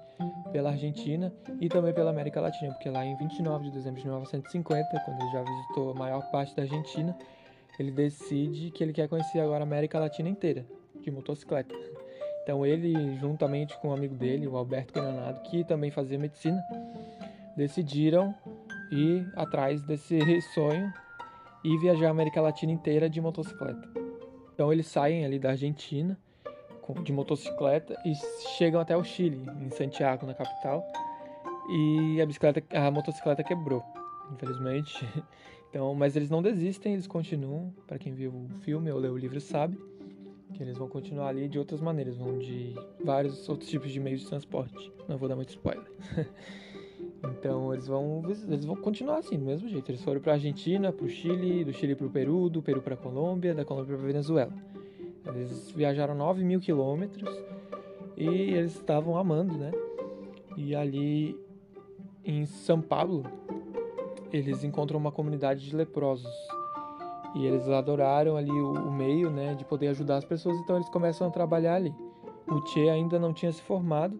pela 0.52 0.72
Argentina 0.72 1.34
e 1.62 1.70
também 1.70 1.94
pela 1.94 2.10
América 2.10 2.42
Latina, 2.42 2.74
porque 2.74 2.90
lá 2.90 3.06
em 3.06 3.16
29 3.16 3.66
de 3.66 3.72
dezembro 3.72 4.02
de 4.02 4.06
1950, 4.06 5.02
quando 5.06 5.22
ele 5.22 5.32
já 5.32 5.42
visitou 5.42 5.92
a 5.92 5.94
maior 5.94 6.30
parte 6.30 6.54
da 6.54 6.64
Argentina, 6.64 7.18
ele 7.80 7.92
decide 7.92 8.70
que 8.72 8.84
ele 8.84 8.92
quer 8.92 9.08
conhecer 9.08 9.40
agora 9.40 9.62
a 9.62 9.64
América 9.64 9.98
Latina 9.98 10.28
inteira, 10.28 10.66
de 11.02 11.10
motocicleta. 11.10 11.74
Então 12.44 12.66
ele, 12.66 13.16
juntamente 13.16 13.78
com 13.80 13.90
um 13.90 13.94
amigo 13.94 14.16
dele, 14.16 14.46
o 14.46 14.58
Alberto 14.58 14.94
Granado, 14.94 15.42
que 15.44 15.64
também 15.64 15.90
fazia 15.90 16.20
medicina, 16.20 16.62
decidiram 17.56 18.36
ir 18.94 19.32
atrás 19.36 19.82
desse 19.84 20.20
sonho 20.54 20.94
e 21.64 21.78
viajar 21.78 22.08
a 22.08 22.12
América 22.12 22.42
Latina 22.42 22.72
inteira 22.72 23.10
de 23.10 23.20
motocicleta. 23.20 23.90
Então 24.54 24.72
eles 24.72 24.88
saem 24.88 25.26
ali 25.26 25.40
da 25.40 25.50
Argentina 25.50 26.18
de 27.04 27.14
motocicleta 27.14 27.96
e 28.06 28.14
chegam 28.58 28.80
até 28.82 28.96
o 28.96 29.04
Chile, 29.04 29.46
em 29.62 29.70
Santiago, 29.70 30.26
na 30.26 30.34
capital. 30.34 30.86
E 31.70 32.22
a 32.22 32.26
bicicleta, 32.26 32.62
a 32.78 32.92
motocicleta 32.92 33.44
quebrou, 33.44 33.84
infelizmente. 34.32 35.06
Então, 35.74 35.96
mas 35.96 36.16
eles 36.16 36.30
não 36.30 36.40
desistem, 36.40 36.94
eles 36.94 37.08
continuam. 37.08 37.74
Para 37.88 37.98
quem 37.98 38.14
viu 38.14 38.32
o 38.32 38.48
filme 38.60 38.92
ou 38.92 39.00
leu 39.00 39.14
o 39.14 39.18
livro 39.18 39.42
sabe 39.42 39.76
que 40.54 40.62
eles 40.62 40.78
vão 40.78 40.88
continuar 40.88 41.30
ali 41.30 41.50
de 41.50 41.58
outras 41.58 41.82
maneiras, 41.82 42.16
vão 42.16 42.38
de 42.38 42.76
vários 43.04 43.50
outros 43.50 43.68
tipos 43.72 43.92
de 43.92 44.00
meios 44.00 44.22
de 44.22 44.28
transporte. 44.28 44.92
Não 45.10 45.18
vou 45.18 45.28
dar 45.28 45.36
muito 45.36 45.50
spoiler. 45.50 45.84
Então 47.24 47.74
eles 47.74 47.88
vão, 47.88 48.22
eles 48.26 48.66
vão 48.66 48.76
continuar 48.76 49.18
assim, 49.18 49.38
do 49.38 49.46
mesmo 49.46 49.68
jeito. 49.70 49.90
Eles 49.90 50.04
foram 50.04 50.20
para 50.20 50.34
a 50.34 50.36
Argentina, 50.36 50.92
para 50.92 51.06
o 51.06 51.10
Chile, 51.10 51.64
do 51.64 51.74
Chile 51.74 51.96
para 51.96 52.06
o 52.06 52.10
Peru, 52.10 52.50
do 52.50 52.62
Peru 52.62 52.82
para 52.82 52.96
a 52.96 52.98
Colômbia, 52.98 53.54
da 53.54 53.64
Colômbia 53.64 53.96
para 53.96 54.04
a 54.04 54.08
Venezuela. 54.08 54.54
Eles 55.26 55.72
viajaram 55.72 56.16
9 56.16 56.44
mil 56.44 56.60
quilômetros 56.60 57.30
e 58.18 58.28
eles 58.28 58.76
estavam 58.76 59.18
amando, 59.18 59.58
né? 59.58 59.72
E 60.58 60.76
ali 60.76 61.40
em 62.26 62.46
São 62.46 62.82
Paulo, 62.82 63.24
eles 64.32 64.64
encontram 64.64 65.00
uma 65.00 65.12
comunidade 65.12 65.66
de 65.66 65.76
leprosos. 65.76 66.32
E 67.36 67.46
eles 67.46 67.68
adoraram 67.68 68.36
ali 68.36 68.52
o, 68.52 68.74
o 68.74 68.92
meio, 68.92 69.32
né, 69.32 69.56
de 69.56 69.66
poder 69.66 69.88
ajudar 69.88 70.18
as 70.18 70.26
pessoas, 70.26 70.56
então 70.60 70.76
eles 70.76 70.90
começam 70.90 71.28
a 71.28 71.32
trabalhar 71.32 71.76
ali. 71.76 71.94
O 72.48 72.64
Che 72.68 72.90
ainda 72.90 73.18
não 73.18 73.34
tinha 73.34 73.52
se 73.52 73.62
formado, 73.62 74.20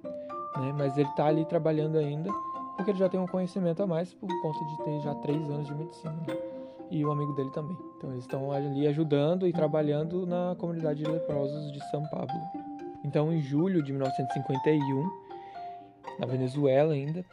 né, 0.58 0.74
mas 0.76 0.98
ele 0.98 1.10
está 1.10 1.28
ali 1.28 1.46
trabalhando 1.46 1.98
ainda 1.98 2.32
porque 2.76 2.92
ele 2.92 2.98
já 2.98 3.10
tem 3.10 3.20
um 3.20 3.28
conhecimento 3.28 3.82
a 3.84 3.88
mais 3.88 4.14
por 4.14 4.30
conta 4.42 4.66
de 4.66 4.78
ter 4.84 5.00
já 5.02 5.14
três 5.16 5.50
anos 5.50 5.68
de 5.68 5.76
medicina. 5.76 6.14
Né? 6.28 6.38
E 6.90 7.06
o 7.06 7.12
amigo 7.12 7.34
dele 7.34 7.50
também. 7.52 7.78
Então 7.98 8.12
eles 8.12 8.24
estão 8.24 8.52
ali 8.52 8.88
ajudando 8.88 9.48
e 9.48 9.54
trabalhando 9.54 10.26
na 10.26 10.56
comunidade 10.58 11.04
de 11.04 11.10
leprosos 11.10 11.72
de 11.72 11.80
São 11.90 12.04
Pablo. 12.08 12.40
Então 13.04 13.32
em 13.34 13.42
julho 13.42 13.82
de 13.82 13.92
1951, 13.92 15.10
na 16.20 16.26
Venezuela 16.26 16.94
ainda, 16.94 17.26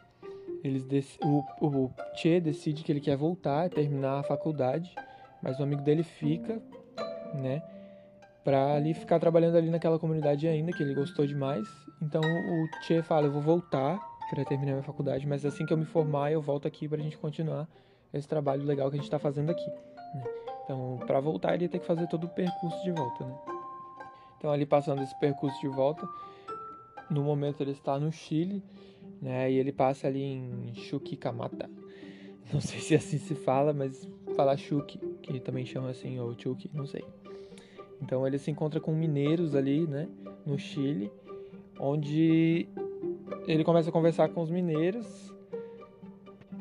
eles 0.63 1.17
o, 1.23 1.43
o 1.61 1.91
Che 2.15 2.39
decide 2.39 2.83
que 2.83 2.91
ele 2.91 2.99
quer 2.99 3.17
voltar, 3.17 3.69
terminar 3.69 4.19
a 4.19 4.23
faculdade, 4.23 4.93
mas 5.41 5.59
o 5.59 5.63
amigo 5.63 5.81
dele 5.81 6.03
fica, 6.03 6.61
né? 7.33 7.61
Pra 8.43 8.73
ali 8.73 8.93
ficar 8.93 9.19
trabalhando 9.19 9.55
ali 9.55 9.69
naquela 9.69 9.99
comunidade 9.99 10.47
ainda, 10.47 10.71
que 10.71 10.81
ele 10.81 10.95
gostou 10.95 11.25
demais. 11.25 11.67
Então 12.01 12.21
o 12.21 12.83
Che 12.83 13.01
fala, 13.01 13.27
eu 13.27 13.31
vou 13.31 13.41
voltar 13.41 14.10
para 14.31 14.45
terminar 14.45 14.71
minha 14.71 14.83
faculdade, 14.83 15.27
mas 15.27 15.45
assim 15.45 15.65
que 15.65 15.73
eu 15.73 15.77
me 15.77 15.83
formar, 15.83 16.31
eu 16.31 16.41
volto 16.41 16.65
aqui 16.65 16.87
para 16.87 16.97
a 16.97 17.03
gente 17.03 17.17
continuar 17.17 17.67
esse 18.13 18.25
trabalho 18.25 18.63
legal 18.63 18.89
que 18.89 18.95
a 18.95 18.97
gente 18.97 19.05
está 19.05 19.19
fazendo 19.19 19.49
aqui. 19.49 19.67
Né? 20.15 20.23
Então, 20.63 20.99
para 21.05 21.19
voltar, 21.19 21.53
ele 21.53 21.65
ia 21.65 21.69
ter 21.69 21.79
que 21.79 21.85
fazer 21.85 22.07
todo 22.07 22.23
o 22.23 22.29
percurso 22.29 22.81
de 22.81 22.91
volta. 22.91 23.25
Né? 23.25 23.35
Então, 24.37 24.49
ali 24.49 24.65
passando 24.65 25.03
esse 25.03 25.17
percurso 25.19 25.59
de 25.59 25.67
volta, 25.67 26.07
no 27.09 27.21
momento 27.23 27.61
ele 27.61 27.71
está 27.71 27.99
no 27.99 28.09
Chile, 28.09 28.63
né? 29.21 29.51
E 29.51 29.57
ele 29.57 29.73
passa 29.73 30.07
ali 30.07 30.23
em 30.23 30.73
Chuquicamata. 30.75 31.69
Não 32.53 32.61
sei 32.61 32.79
se 32.79 32.95
assim 32.95 33.17
se 33.17 33.35
fala, 33.35 33.73
mas 33.73 34.07
fala 34.33 34.55
Chuque, 34.55 34.97
que 35.21 35.39
também 35.41 35.65
chama 35.65 35.89
assim, 35.89 36.19
ou 36.19 36.33
Chuque, 36.37 36.69
não 36.73 36.85
sei. 36.85 37.03
Então 38.01 38.25
ele 38.25 38.37
se 38.37 38.49
encontra 38.49 38.79
com 38.79 38.91
mineiros 38.91 39.55
ali, 39.55 39.85
né, 39.87 40.09
no 40.45 40.57
Chile, 40.57 41.11
onde 41.79 42.67
ele 43.47 43.63
começa 43.63 43.89
a 43.89 43.91
conversar 43.91 44.29
com 44.29 44.41
os 44.41 44.49
mineiros. 44.49 45.33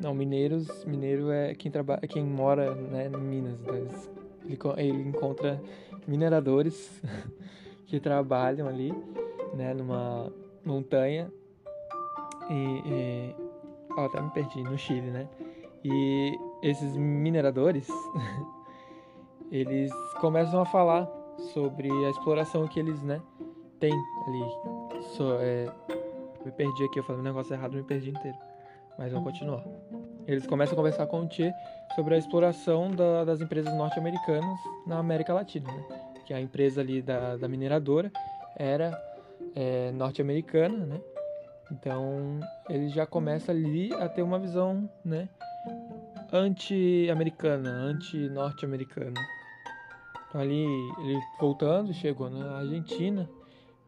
Não, 0.00 0.14
mineiros, 0.14 0.84
mineiro 0.84 1.30
é 1.30 1.54
quem 1.54 1.70
trabalha, 1.70 2.00
quem 2.08 2.24
mora, 2.24 2.74
né, 2.74 3.10
em 3.12 3.20
Minas. 3.20 3.58
Ele, 4.46 4.58
ele 4.78 5.08
encontra 5.08 5.60
mineradores 6.06 7.02
que 7.86 8.00
trabalham 8.00 8.66
ali, 8.66 8.92
né, 9.54 9.74
numa 9.74 10.32
montanha 10.64 11.30
e, 12.48 12.82
e 12.84 13.34
ó, 13.96 14.06
até 14.06 14.20
me 14.20 14.30
perdi 14.30 14.62
no 14.62 14.76
Chile, 14.78 15.10
né? 15.10 15.28
E 15.84 16.38
esses 16.62 16.96
mineradores, 16.96 17.88
eles 19.50 19.92
começam 20.20 20.60
a 20.60 20.66
falar 20.66 21.06
sobre 21.52 21.90
a 22.06 22.10
exploração 22.10 22.66
que 22.68 22.78
eles, 22.78 23.00
né, 23.02 23.20
têm 23.78 23.94
ali, 24.26 24.44
so, 25.16 25.36
é, 25.40 25.72
me 26.44 26.50
perdi 26.52 26.84
aqui, 26.84 26.98
eu 26.98 27.04
falei 27.04 27.20
um 27.20 27.24
negócio 27.24 27.54
errado, 27.54 27.74
me 27.74 27.82
perdi 27.82 28.10
inteiro. 28.10 28.38
Mas 28.98 29.12
vamos 29.12 29.32
continuar. 29.32 29.64
Eles 30.26 30.46
começam 30.46 30.74
a 30.74 30.76
conversar 30.76 31.06
com 31.06 31.22
o 31.22 31.28
Tchê 31.28 31.52
sobre 31.94 32.14
a 32.14 32.18
exploração 32.18 32.90
da, 32.90 33.24
das 33.24 33.40
empresas 33.40 33.74
norte-americanas 33.74 34.58
na 34.86 34.98
América 34.98 35.32
Latina, 35.32 35.72
né? 35.72 35.84
Que 36.26 36.34
a 36.34 36.40
empresa 36.40 36.80
ali 36.80 37.00
da, 37.00 37.36
da 37.36 37.48
mineradora 37.48 38.12
era 38.56 38.92
é, 39.54 39.90
norte-americana, 39.92 40.86
né? 40.86 41.00
Então 41.72 42.40
ele 42.68 42.88
já 42.88 43.06
começa 43.06 43.52
ali 43.52 43.92
a 43.94 44.08
ter 44.08 44.22
uma 44.22 44.38
visão, 44.38 44.88
né? 45.04 45.28
Anti-americana, 46.32 47.70
anti-norte-americana. 47.70 49.20
Então 50.28 50.40
ali 50.40 50.64
ele 51.00 51.18
voltando, 51.38 51.92
chegou 51.92 52.28
na 52.28 52.58
Argentina, 52.58 53.28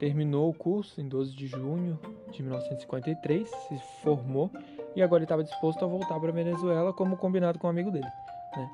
terminou 0.03 0.51
o 0.51 0.53
curso 0.53 1.01
em 1.01 1.07
12 1.07 1.33
de 1.33 1.47
junho 1.47 1.97
de 2.33 2.43
1953, 2.43 3.49
se 3.49 3.79
formou 4.03 4.51
e 4.97 5.01
agora 5.01 5.23
estava 5.23 5.45
disposto 5.45 5.85
a 5.85 5.87
voltar 5.87 6.19
para 6.19 6.31
a 6.31 6.33
Venezuela 6.33 6.93
como 6.93 7.17
combinado 7.17 7.57
com 7.57 7.69
um 7.69 7.71
amigo 7.71 7.89
dele. 7.89 8.09
Né? 8.57 8.71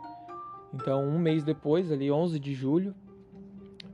Então, 0.73 1.05
um 1.07 1.19
mês 1.19 1.45
depois, 1.45 1.93
ali 1.93 2.11
11 2.11 2.41
de 2.41 2.55
julho, 2.55 2.95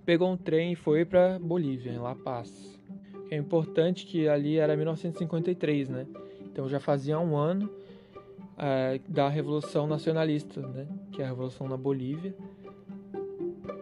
pegou 0.07 0.31
um 0.31 0.37
trem 0.37 0.75
e 0.75 0.77
foi 0.77 1.05
para 1.05 1.37
Bolívia, 1.41 1.91
em 1.91 1.99
La 1.99 2.15
Paz. 2.15 2.79
É 3.29 3.37
importante 3.37 4.07
que 4.07 4.29
ali 4.29 4.59
era 4.59 4.77
1953, 4.77 5.89
né? 5.89 6.07
Então 6.45 6.69
já 6.69 6.79
fazia 6.79 7.19
um 7.19 7.37
ano 7.37 7.69
é, 8.57 9.01
da 9.09 9.29
Revolução 9.29 9.89
Nacionalista, 9.89 10.61
né? 10.61 10.87
Que 11.11 11.21
é 11.21 11.25
a 11.25 11.29
Revolução 11.31 11.67
na 11.67 11.77
Bolívia. 11.77 12.33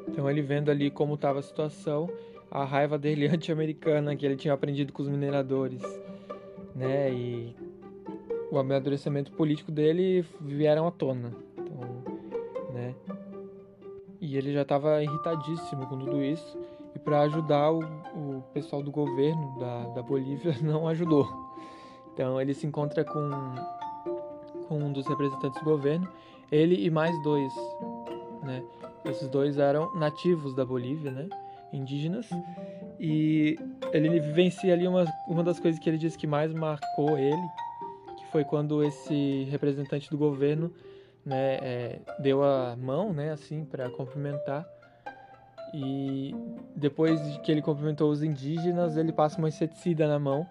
Então 0.09 0.31
ele 0.31 0.41
vendo 0.41 0.71
ali 0.71 0.91
como 0.91 1.17
estava 1.17 1.41
a 1.41 1.43
situação, 1.43 2.09
a 2.53 2.65
raiva 2.65 2.99
dele 2.99 3.27
anti-americana 3.33 4.15
que 4.15 4.27
ele 4.27 4.37
tinha 4.37 4.53
aprendido 4.53 4.93
com 4.93 5.03
os 5.03 5.09
mineradores, 5.09 5.83
né? 6.75 7.11
E 7.11 7.57
o 8.51 8.59
amadurecimento 8.59 9.33
político 9.33 9.73
dele 9.73 10.25
vieram 10.41 10.87
à 10.87 10.91
tona. 10.91 11.35
Então, 11.57 12.15
né? 12.75 12.95
E 14.21 14.37
ele 14.37 14.53
já 14.53 14.63
estava 14.63 15.03
irritadíssimo 15.03 15.87
com 15.87 15.99
tudo 15.99 16.23
isso. 16.23 16.59
E 16.95 16.99
para 16.99 17.23
ajudar 17.23 17.73
o, 17.73 17.81
o, 18.15 18.45
pessoal 18.53 18.83
do 18.83 18.91
governo 18.91 19.59
da, 19.59 19.85
da 19.95 20.03
Bolívia 20.03 20.55
não 20.61 20.87
ajudou. 20.89 21.27
Então 22.13 22.39
ele 22.39 22.53
se 22.53 22.67
encontra 22.67 23.03
com, 23.03 23.31
com 24.69 24.79
um 24.79 24.93
dos 24.93 25.07
representantes 25.07 25.59
do 25.63 25.65
governo, 25.65 26.07
ele 26.51 26.85
e 26.85 26.91
mais 26.91 27.21
dois, 27.23 27.51
né? 28.43 28.63
Esses 29.07 29.29
dois 29.31 29.57
eram 29.57 29.95
nativos 29.95 30.55
da 30.55 30.65
Bolívia, 30.67 31.11
né? 31.11 31.29
Indígenas. 31.73 32.29
E 32.99 33.59
ele 33.93 34.21
vivencia 34.21 34.73
ali 34.73 34.87
uma, 34.87 35.05
uma 35.27 35.43
das 35.43 35.59
coisas 35.59 35.81
que 35.81 35.89
ele 35.89 35.99
disse 35.99 36.17
que 36.17 36.27
mais 36.27 36.53
marcou 36.53 37.19
ele, 37.19 37.43
que 38.17 38.27
foi 38.31 38.45
quando 38.45 38.83
esse 38.85 39.47
representante 39.51 40.11
do 40.11 40.19
governo 40.19 40.73
né, 41.25 41.59
é, 41.63 41.99
deu 42.19 42.43
a 42.43 42.77
mão, 42.77 43.13
né, 43.13 43.33
assim, 43.33 43.65
para 43.65 43.89
cumprimentar. 43.91 44.67
E 45.75 46.35
depois 46.77 47.19
que 47.39 47.51
ele 47.51 47.63
cumprimentou 47.63 48.11
os 48.11 48.23
indígenas, 48.23 48.97
ele 48.97 49.13
passa 49.13 49.39
uma 49.39 49.49
inseticida 49.49 50.07
na 50.07 50.19
mão 50.19 50.47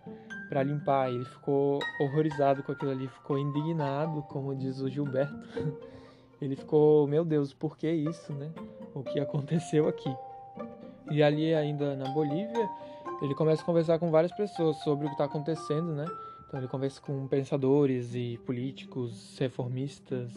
para 0.50 0.64
limpar. 0.64 1.10
Ele 1.10 1.26
ficou 1.26 1.80
horrorizado 2.00 2.64
com 2.64 2.72
aquilo 2.72 2.92
ali, 2.92 3.08
ficou 3.08 3.38
indignado, 3.38 4.24
como 4.24 4.56
diz 4.56 4.80
o 4.82 4.90
Gilberto. 4.90 5.34
Ele 6.42 6.56
ficou, 6.56 7.06
meu 7.06 7.24
Deus, 7.24 7.54
por 7.54 7.78
que 7.78 7.88
isso, 7.88 8.34
né? 8.34 8.52
O 8.96 9.04
que 9.04 9.20
aconteceu 9.20 9.88
aqui? 9.88 10.12
E 11.12 11.22
ali 11.22 11.54
ainda 11.54 11.96
na 11.96 12.10
Bolívia, 12.10 12.70
ele 13.22 13.36
começa 13.36 13.62
a 13.62 13.66
conversar 13.66 14.00
com 14.00 14.10
várias 14.10 14.32
pessoas 14.32 14.78
sobre 14.78 15.06
o 15.06 15.10
que 15.10 15.14
está 15.14 15.26
acontecendo, 15.26 15.94
né? 15.94 16.06
Então 16.48 16.60
ele 16.60 16.68
conversa 16.68 17.00
com 17.00 17.28
pensadores 17.28 18.16
e 18.16 18.40
políticos, 18.46 19.38
reformistas. 19.40 20.32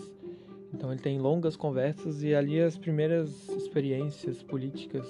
Então 0.73 0.93
ele 0.93 1.01
tem 1.01 1.19
longas 1.19 1.57
conversas 1.57 2.23
e 2.23 2.35
ali 2.35 2.61
as 2.61 2.77
primeiras 2.77 3.49
experiências 3.49 4.43
políticas 4.43 5.07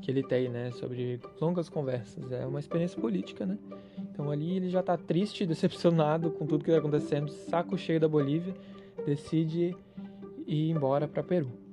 que 0.00 0.10
ele 0.10 0.22
tem, 0.22 0.48
né, 0.48 0.70
sobre 0.72 1.20
longas 1.40 1.68
conversas. 1.68 2.30
É 2.30 2.46
uma 2.46 2.60
experiência 2.60 3.00
política, 3.00 3.44
né? 3.46 3.58
Então 3.98 4.30
ali 4.30 4.56
ele 4.56 4.68
já 4.68 4.80
está 4.80 4.96
triste, 4.96 5.46
decepcionado 5.46 6.30
com 6.30 6.46
tudo 6.46 6.64
que 6.64 6.70
está 6.70 6.78
acontecendo, 6.78 7.30
saco 7.30 7.76
cheio 7.76 8.00
da 8.00 8.08
Bolívia, 8.08 8.54
decide 9.04 9.76
ir 10.46 10.70
embora 10.70 11.08
para 11.08 11.22
Peru. 11.22 11.67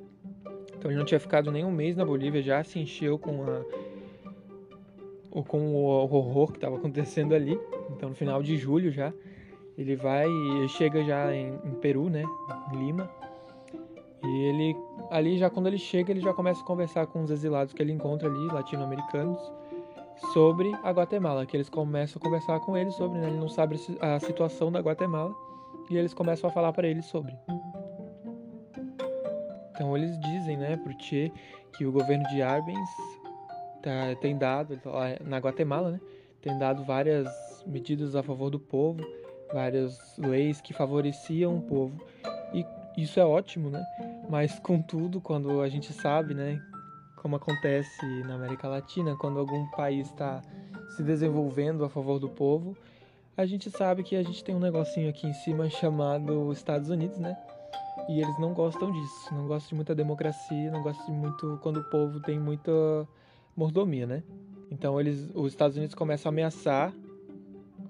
Então 0.85 0.91
ele 0.91 0.99
não 0.99 1.05
tinha 1.05 1.19
ficado 1.19 1.51
nem 1.51 1.65
um 1.65 1.71
mês 1.71 1.97
na 1.97 2.05
Bolívia, 2.05 2.43
já 2.43 2.63
se 2.63 2.77
encheu 2.77 3.17
com 3.17 3.41
a 3.41 3.63
com 5.47 5.75
o 5.75 5.83
horror 5.83 6.51
que 6.51 6.57
estava 6.57 6.75
acontecendo 6.75 7.33
ali. 7.33 7.59
Então 7.89 8.09
no 8.09 8.15
final 8.15 8.43
de 8.43 8.55
julho 8.55 8.91
já 8.91 9.11
ele 9.75 9.95
vai 9.95 10.27
e 10.29 10.69
chega 10.69 11.03
já 11.03 11.33
em, 11.33 11.59
em 11.65 11.71
Peru, 11.81 12.07
né, 12.07 12.23
em 12.71 12.77
Lima. 12.77 13.09
E 14.23 14.43
ele 14.43 14.75
ali 15.09 15.39
já 15.39 15.49
quando 15.49 15.65
ele 15.65 15.79
chega, 15.79 16.11
ele 16.11 16.21
já 16.21 16.31
começa 16.35 16.61
a 16.61 16.63
conversar 16.63 17.07
com 17.07 17.23
os 17.23 17.31
exilados 17.31 17.73
que 17.73 17.81
ele 17.81 17.91
encontra 17.91 18.29
ali, 18.29 18.45
latino-americanos, 18.45 19.39
sobre 20.33 20.71
a 20.83 20.91
Guatemala, 20.91 21.47
que 21.47 21.57
eles 21.57 21.67
começam 21.67 22.19
a 22.19 22.23
conversar 22.23 22.59
com 22.59 22.77
ele 22.77 22.91
sobre, 22.91 23.17
né? 23.17 23.29
Ele 23.29 23.39
não 23.39 23.49
sabe 23.49 23.75
a 23.99 24.19
situação 24.19 24.71
da 24.71 24.81
Guatemala 24.81 25.33
e 25.89 25.97
eles 25.97 26.13
começam 26.13 26.47
a 26.47 26.53
falar 26.53 26.71
para 26.73 26.87
ele 26.87 27.01
sobre. 27.01 27.33
Então 29.75 29.95
eles 29.95 30.17
dizem, 30.19 30.57
né, 30.57 30.77
pro 30.77 30.95
Che 30.97 31.31
que 31.77 31.85
o 31.85 31.91
governo 31.91 32.23
de 32.29 32.41
Arbenz 32.41 32.89
tá, 33.83 34.15
tem 34.21 34.37
dado 34.37 34.79
na 35.21 35.37
Guatemala, 35.37 35.91
né, 35.91 35.99
tem 36.41 36.57
dado 36.57 36.83
várias 36.85 37.27
medidas 37.67 38.15
a 38.15 38.23
favor 38.23 38.49
do 38.49 38.59
povo, 38.59 39.05
várias 39.53 40.17
leis 40.17 40.61
que 40.61 40.73
favoreciam 40.73 41.57
o 41.57 41.61
povo 41.61 42.01
e 42.53 42.65
isso 42.97 43.19
é 43.19 43.25
ótimo, 43.25 43.69
né? 43.69 43.85
Mas 44.29 44.57
contudo, 44.59 45.19
quando 45.19 45.61
a 45.61 45.67
gente 45.67 45.91
sabe, 45.91 46.33
né, 46.33 46.61
como 47.17 47.35
acontece 47.35 48.05
na 48.23 48.35
América 48.35 48.69
Latina, 48.69 49.15
quando 49.17 49.37
algum 49.37 49.69
país 49.71 50.07
está 50.07 50.41
se 50.95 51.03
desenvolvendo 51.03 51.83
a 51.83 51.89
favor 51.89 52.19
do 52.19 52.29
povo, 52.29 52.77
a 53.35 53.45
gente 53.45 53.69
sabe 53.69 54.01
que 54.01 54.15
a 54.15 54.23
gente 54.23 54.41
tem 54.43 54.55
um 54.55 54.59
negocinho 54.59 55.09
aqui 55.09 55.27
em 55.27 55.33
cima 55.33 55.69
chamado 55.69 56.51
Estados 56.53 56.89
Unidos, 56.89 57.17
né? 57.17 57.37
E 58.07 58.21
eles 58.21 58.37
não 58.39 58.53
gostam 58.53 58.91
disso, 58.91 59.33
não 59.33 59.47
gostam 59.47 59.69
de 59.69 59.75
muita 59.75 59.95
democracia, 59.95 60.71
não 60.71 60.83
gostam 60.83 61.05
de 61.05 61.11
muito 61.11 61.59
quando 61.61 61.77
o 61.77 61.83
povo 61.83 62.19
tem 62.19 62.39
muita 62.39 62.71
mordomia, 63.55 64.05
né? 64.05 64.23
Então 64.69 64.99
eles, 64.99 65.31
os 65.33 65.51
Estados 65.51 65.75
Unidos 65.75 65.95
começam 65.95 66.29
a 66.29 66.33
ameaçar 66.33 66.93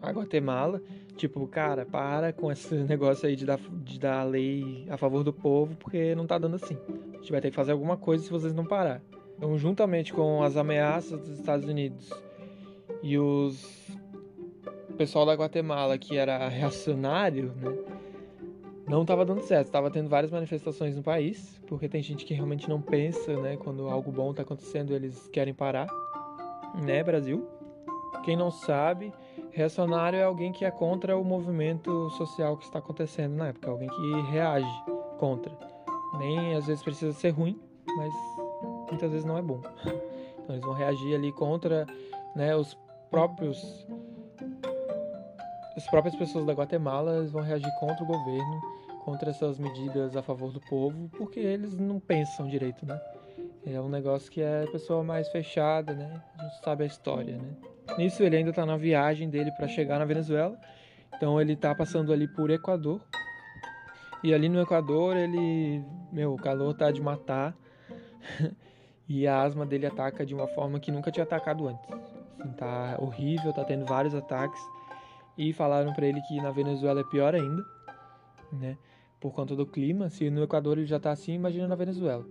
a 0.01 0.12
Guatemala, 0.12 0.81
tipo, 1.17 1.45
cara, 1.48 1.86
para 1.86 2.31
com 2.31 2.51
esse 2.51 2.75
negócio 2.86 3.27
aí 3.27 3.36
de 3.36 3.45
dar, 3.45 3.60
de 3.60 4.00
dar 4.00 4.24
lei 4.24 4.86
a 4.89 4.98
favor 4.98 5.24
do 5.24 5.34
povo, 5.34 5.75
porque 5.75 6.15
não 6.15 6.25
tá 6.25 6.38
dando 6.38 6.55
assim. 6.55 6.77
A 7.13 7.17
gente 7.17 7.31
vai 7.31 7.41
ter 7.41 7.50
que 7.50 7.55
fazer 7.55 7.72
alguma 7.72 7.98
coisa 7.98 8.24
se 8.24 8.29
vocês 8.29 8.53
não 8.53 8.65
parar. 8.65 9.01
Então, 9.38 9.57
juntamente 9.57 10.13
com 10.13 10.43
as 10.43 10.55
ameaças 10.55 11.19
dos 11.19 11.39
Estados 11.39 11.67
Unidos 11.67 12.10
e 13.03 13.17
os 13.17 13.86
o 14.89 14.93
pessoal 14.98 15.25
da 15.25 15.34
Guatemala 15.34 15.98
que 15.98 16.15
era 16.15 16.48
reacionário, 16.48 17.54
né? 17.58 17.94
Não 18.88 19.02
estava 19.02 19.26
dando 19.26 19.41
certo, 19.41 19.67
estava 19.67 19.89
tendo 19.89 20.10
várias 20.10 20.32
manifestações 20.32 20.95
no 20.95 21.02
país, 21.02 21.60
porque 21.67 21.89
tem 21.89 22.04
gente 22.04 22.24
que 22.24 22.36
realmente 22.36 22.69
não 22.69 22.80
pensa, 22.80 23.36
né? 23.41 23.58
Quando 23.58 23.89
algo 23.89 24.12
bom 24.12 24.30
está 24.30 24.43
acontecendo, 24.43 24.93
eles 24.93 25.28
querem 25.30 25.54
parar, 25.54 25.88
né, 26.84 27.04
Brasil? 27.04 27.48
Quem 28.24 28.36
não 28.36 28.52
sabe, 28.52 29.12
reacionário 29.52 30.19
é 30.19 30.24
alguém 30.24 30.52
que 30.52 30.65
é 30.65 30.71
contra 30.71 31.17
o 31.17 31.24
movimento 31.24 32.10
social 32.12 32.58
que 32.58 32.65
está 32.65 32.80
acontecendo 32.80 33.36
na 33.36 33.48
época, 33.48 33.71
alguém 33.71 33.89
que 33.89 34.21
reage 34.32 34.84
contra. 35.17 35.52
Nem 36.19 36.56
às 36.56 36.67
vezes 36.67 36.84
precisa 36.84 37.12
ser 37.13 37.30
ruim, 37.30 37.60
mas 37.98 38.13
muitas 38.89 39.12
vezes 39.12 39.26
não 39.26 39.38
é 39.38 39.41
bom. 39.41 39.62
Então 40.43 40.56
eles 40.56 40.63
vão 40.63 40.74
reagir 40.74 41.15
ali 41.15 41.32
contra 41.32 41.88
né, 42.36 42.56
os 42.56 42.78
próprios 43.10 43.88
as 45.76 45.88
próprias 45.88 46.16
pessoas 46.16 46.46
da 46.46 46.54
Guatemala 46.54 47.26
vão 47.26 47.42
reagir 47.42 47.72
contra 47.80 48.04
o 48.04 48.08
governo, 48.08 48.62
contra 49.04 49.30
essas 49.30 49.60
medidas 49.60 50.16
a 50.16 50.22
favor 50.22 50.52
do 50.52 50.60
povo, 50.62 51.10
porque 51.18 51.40
eles 51.40 51.78
não 51.78 52.00
pensam 52.00 52.48
direito, 52.48 52.86
né? 52.86 53.00
É 53.66 53.80
um 53.82 53.90
negócio 53.90 54.32
que 54.32 54.42
é 54.42 54.64
a 54.64 54.72
pessoa 54.72 55.04
mais 55.04 55.28
fechada, 55.30 55.94
né? 55.94 56.22
A 56.38 56.44
gente 56.44 56.64
sabe 56.64 56.84
a 56.84 56.88
história, 56.88 57.38
né? 57.38 57.56
Nisso 57.98 58.24
ele 58.24 58.38
ainda 58.38 58.52
está 58.52 58.66
na 58.66 58.78
viagem 58.78 59.30
dele 59.30 59.52
para 59.52 59.68
chegar 59.68 60.00
na 60.00 60.06
Venezuela. 60.06 60.58
Então 61.16 61.40
ele 61.40 61.54
está 61.54 61.74
passando 61.74 62.14
ali 62.14 62.28
por 62.28 62.50
Equador. 62.50 63.02
E 64.24 64.34
ali 64.34 64.50
no 64.50 64.62
Equador 64.62 65.16
ele, 65.16 65.84
meu, 66.12 66.34
o 66.34 66.38
calor 66.38 66.74
tá 66.74 66.92
de 66.92 67.02
matar. 67.02 67.56
e 69.10 69.28
a 69.28 69.42
asma 69.42 69.66
dele 69.66 69.86
ataca 69.86 70.26
de 70.26 70.34
uma 70.34 70.48
forma 70.48 70.80
que 70.80 70.92
nunca 70.92 71.12
tinha 71.12 71.24
atacado 71.24 71.68
antes. 71.68 71.92
Assim, 71.92 72.52
tá 72.54 72.98
horrível, 73.00 73.52
tá 73.54 73.64
tendo 73.64 73.86
vários 73.86 74.14
ataques. 74.14 74.62
E 75.38 75.52
falaram 75.54 75.93
para 75.93 76.06
ele 76.06 76.21
que 76.21 76.38
na 76.38 76.52
Venezuela 76.52 77.02
é 77.02 77.04
pior 77.04 77.36
ainda, 77.36 77.65
né? 78.52 78.78
Por 79.19 79.34
conta 79.34 79.56
do 79.56 79.65
clima. 79.65 80.10
Se 80.10 80.30
no 80.30 80.43
Equador 80.43 80.78
ele 80.78 80.88
já 80.88 81.00
tá 81.00 81.12
assim, 81.12 81.34
imagina 81.34 81.67
na 81.67 81.76
Venezuela. 81.76 82.26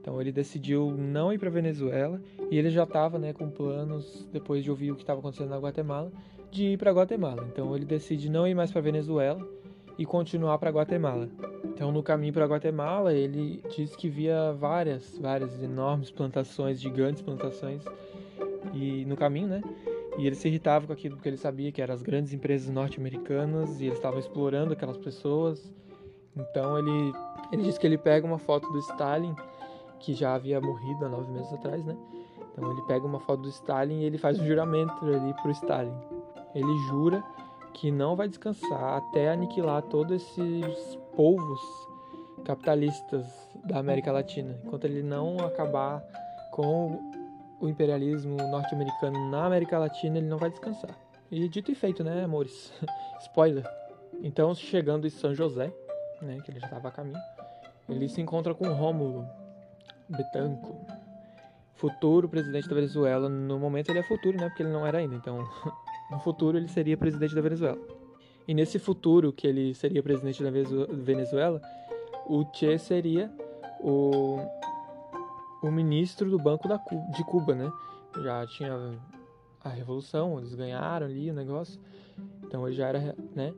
Então 0.00 0.20
ele 0.20 0.30
decidiu 0.30 0.92
não 0.96 1.32
ir 1.32 1.38
para 1.38 1.50
Venezuela 1.50 2.20
e 2.50 2.56
ele 2.56 2.70
já 2.70 2.84
estava, 2.84 3.18
né, 3.18 3.32
com 3.32 3.50
planos 3.50 4.28
depois 4.32 4.62
de 4.62 4.70
ouvir 4.70 4.92
o 4.92 4.94
que 4.94 5.02
estava 5.02 5.18
acontecendo 5.18 5.50
na 5.50 5.58
Guatemala, 5.58 6.12
de 6.50 6.66
ir 6.66 6.78
para 6.78 6.92
Guatemala. 6.92 7.46
Então 7.52 7.74
ele 7.74 7.84
decide 7.84 8.30
não 8.30 8.46
ir 8.46 8.54
mais 8.54 8.70
para 8.70 8.80
Venezuela 8.80 9.44
e 9.98 10.06
continuar 10.06 10.58
para 10.58 10.70
Guatemala. 10.70 11.28
Então, 11.64 11.90
no 11.90 12.02
caminho 12.02 12.32
para 12.32 12.46
Guatemala, 12.46 13.12
ele 13.12 13.62
diz 13.74 13.94
que 13.96 14.08
via 14.08 14.52
várias, 14.52 15.18
várias 15.18 15.62
enormes 15.62 16.10
plantações, 16.10 16.80
gigantes 16.80 17.22
plantações, 17.22 17.82
e 18.72 19.04
no 19.06 19.16
caminho, 19.16 19.48
né? 19.48 19.62
E 20.18 20.26
ele 20.26 20.34
se 20.34 20.48
irritava 20.48 20.86
com 20.86 20.92
aquilo 20.92 21.16
que 21.16 21.28
ele 21.28 21.36
sabia 21.36 21.70
que 21.70 21.82
eram 21.82 21.94
as 21.94 22.02
grandes 22.02 22.32
empresas 22.32 22.70
norte-americanas 22.70 23.80
e 23.80 23.86
eles 23.86 23.98
estavam 23.98 24.18
explorando 24.18 24.72
aquelas 24.72 24.96
pessoas. 24.96 25.72
Então, 26.34 26.78
ele, 26.78 27.12
ele 27.52 27.62
diz 27.62 27.76
que 27.76 27.86
ele 27.86 27.98
pega 27.98 28.26
uma 28.26 28.38
foto 28.38 28.70
do 28.70 28.78
Stalin, 28.78 29.34
que 30.00 30.14
já 30.14 30.34
havia 30.34 30.60
morrido 30.60 31.04
há 31.04 31.08
nove 31.08 31.30
meses 31.30 31.52
atrás, 31.52 31.84
né? 31.84 31.96
Então, 32.52 32.70
ele 32.70 32.82
pega 32.82 33.06
uma 33.06 33.20
foto 33.20 33.42
do 33.42 33.48
Stalin 33.48 34.00
e 34.00 34.04
ele 34.04 34.16
faz 34.16 34.38
um 34.40 34.46
juramento 34.46 35.04
ali 35.04 35.34
pro 35.42 35.50
Stalin. 35.50 35.94
Ele 36.54 36.78
jura 36.88 37.22
que 37.74 37.90
não 37.90 38.16
vai 38.16 38.26
descansar 38.26 38.96
até 38.96 39.30
aniquilar 39.30 39.82
todos 39.82 40.22
esses 40.22 40.98
povos 41.14 41.60
capitalistas 42.42 43.26
da 43.64 43.78
América 43.78 44.10
Latina. 44.10 44.58
Enquanto 44.64 44.84
ele 44.84 45.02
não 45.02 45.38
acabar 45.40 46.02
com 46.52 46.98
o 47.60 47.68
imperialismo 47.68 48.36
norte-americano 48.36 49.30
na 49.30 49.46
América 49.46 49.78
Latina, 49.78 50.18
ele 50.18 50.26
não 50.26 50.38
vai 50.38 50.50
descansar. 50.50 50.90
E 51.30 51.48
dito 51.48 51.70
e 51.70 51.74
feito, 51.74 52.04
né, 52.04 52.24
amores? 52.24 52.72
Spoiler. 53.20 53.66
Então, 54.22 54.54
chegando 54.54 55.06
em 55.06 55.10
São 55.10 55.34
José, 55.34 55.72
né, 56.22 56.38
que 56.44 56.50
ele 56.50 56.60
já 56.60 56.66
estava 56.66 56.88
a 56.88 56.90
caminho, 56.90 57.18
ele 57.88 58.08
se 58.08 58.20
encontra 58.20 58.54
com 58.54 58.68
Rômulo 58.68 59.26
Betanco, 60.08 60.76
futuro 61.74 62.28
presidente 62.28 62.68
da 62.68 62.74
Venezuela. 62.74 63.28
No 63.28 63.58
momento 63.58 63.90
ele 63.90 63.98
é 63.98 64.02
futuro, 64.02 64.36
né, 64.36 64.48
porque 64.48 64.62
ele 64.62 64.72
não 64.72 64.86
era 64.86 64.98
ainda. 64.98 65.14
Então, 65.14 65.38
no 66.10 66.18
futuro 66.20 66.56
ele 66.56 66.68
seria 66.68 66.96
presidente 66.96 67.34
da 67.34 67.40
Venezuela. 67.40 67.78
E 68.46 68.54
nesse 68.54 68.78
futuro 68.78 69.32
que 69.32 69.46
ele 69.46 69.74
seria 69.74 70.02
presidente 70.02 70.42
da 70.42 70.50
Venezuela, 70.50 71.60
o 72.26 72.44
Che 72.52 72.78
seria 72.78 73.30
o, 73.80 74.38
ministro 75.86 76.28
do 76.28 76.38
Banco 76.38 76.66
da, 76.68 76.76
de 77.14 77.24
Cuba, 77.24 77.54
né? 77.54 77.70
Já 78.22 78.46
tinha 78.46 78.98
a 79.62 79.68
revolução, 79.68 80.38
eles 80.38 80.54
ganharam 80.54 81.06
ali 81.06 81.30
o 81.30 81.34
negócio, 81.34 81.80
então 82.44 82.66
ele 82.66 82.76
já 82.76 82.88
era, 82.88 83.16
né? 83.34 83.54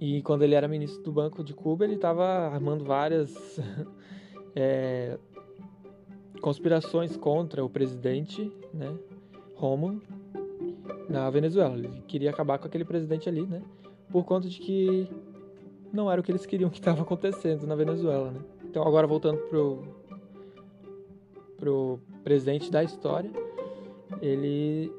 E 0.00 0.22
quando 0.22 0.42
ele 0.42 0.54
era 0.54 0.68
ministro 0.68 1.02
do 1.02 1.12
Banco 1.12 1.42
de 1.42 1.54
Cuba, 1.54 1.84
ele 1.84 1.94
estava 1.94 2.24
armando 2.24 2.84
várias 2.84 3.60
é, 4.54 5.18
conspirações 6.40 7.16
contra 7.16 7.64
o 7.64 7.70
presidente, 7.70 8.52
né? 8.72 8.96
Romulo 9.54 10.00
na 11.08 11.28
Venezuela. 11.30 11.76
Ele 11.76 12.02
queria 12.06 12.30
acabar 12.30 12.58
com 12.58 12.66
aquele 12.66 12.84
presidente 12.84 13.28
ali, 13.28 13.44
né? 13.46 13.62
Por 14.10 14.24
conta 14.24 14.48
de 14.48 14.58
que 14.60 15.08
não 15.92 16.10
era 16.10 16.20
o 16.20 16.24
que 16.24 16.30
eles 16.30 16.46
queriam 16.46 16.70
que 16.70 16.78
estava 16.78 17.02
acontecendo 17.02 17.66
na 17.66 17.74
Venezuela, 17.74 18.30
né? 18.30 18.40
Então 18.64 18.86
agora 18.86 19.06
voltando 19.06 19.38
pro 19.48 19.97
pro 21.58 21.98
presente 22.22 22.70
da 22.70 22.82
história, 22.82 23.30
ele 24.22 24.92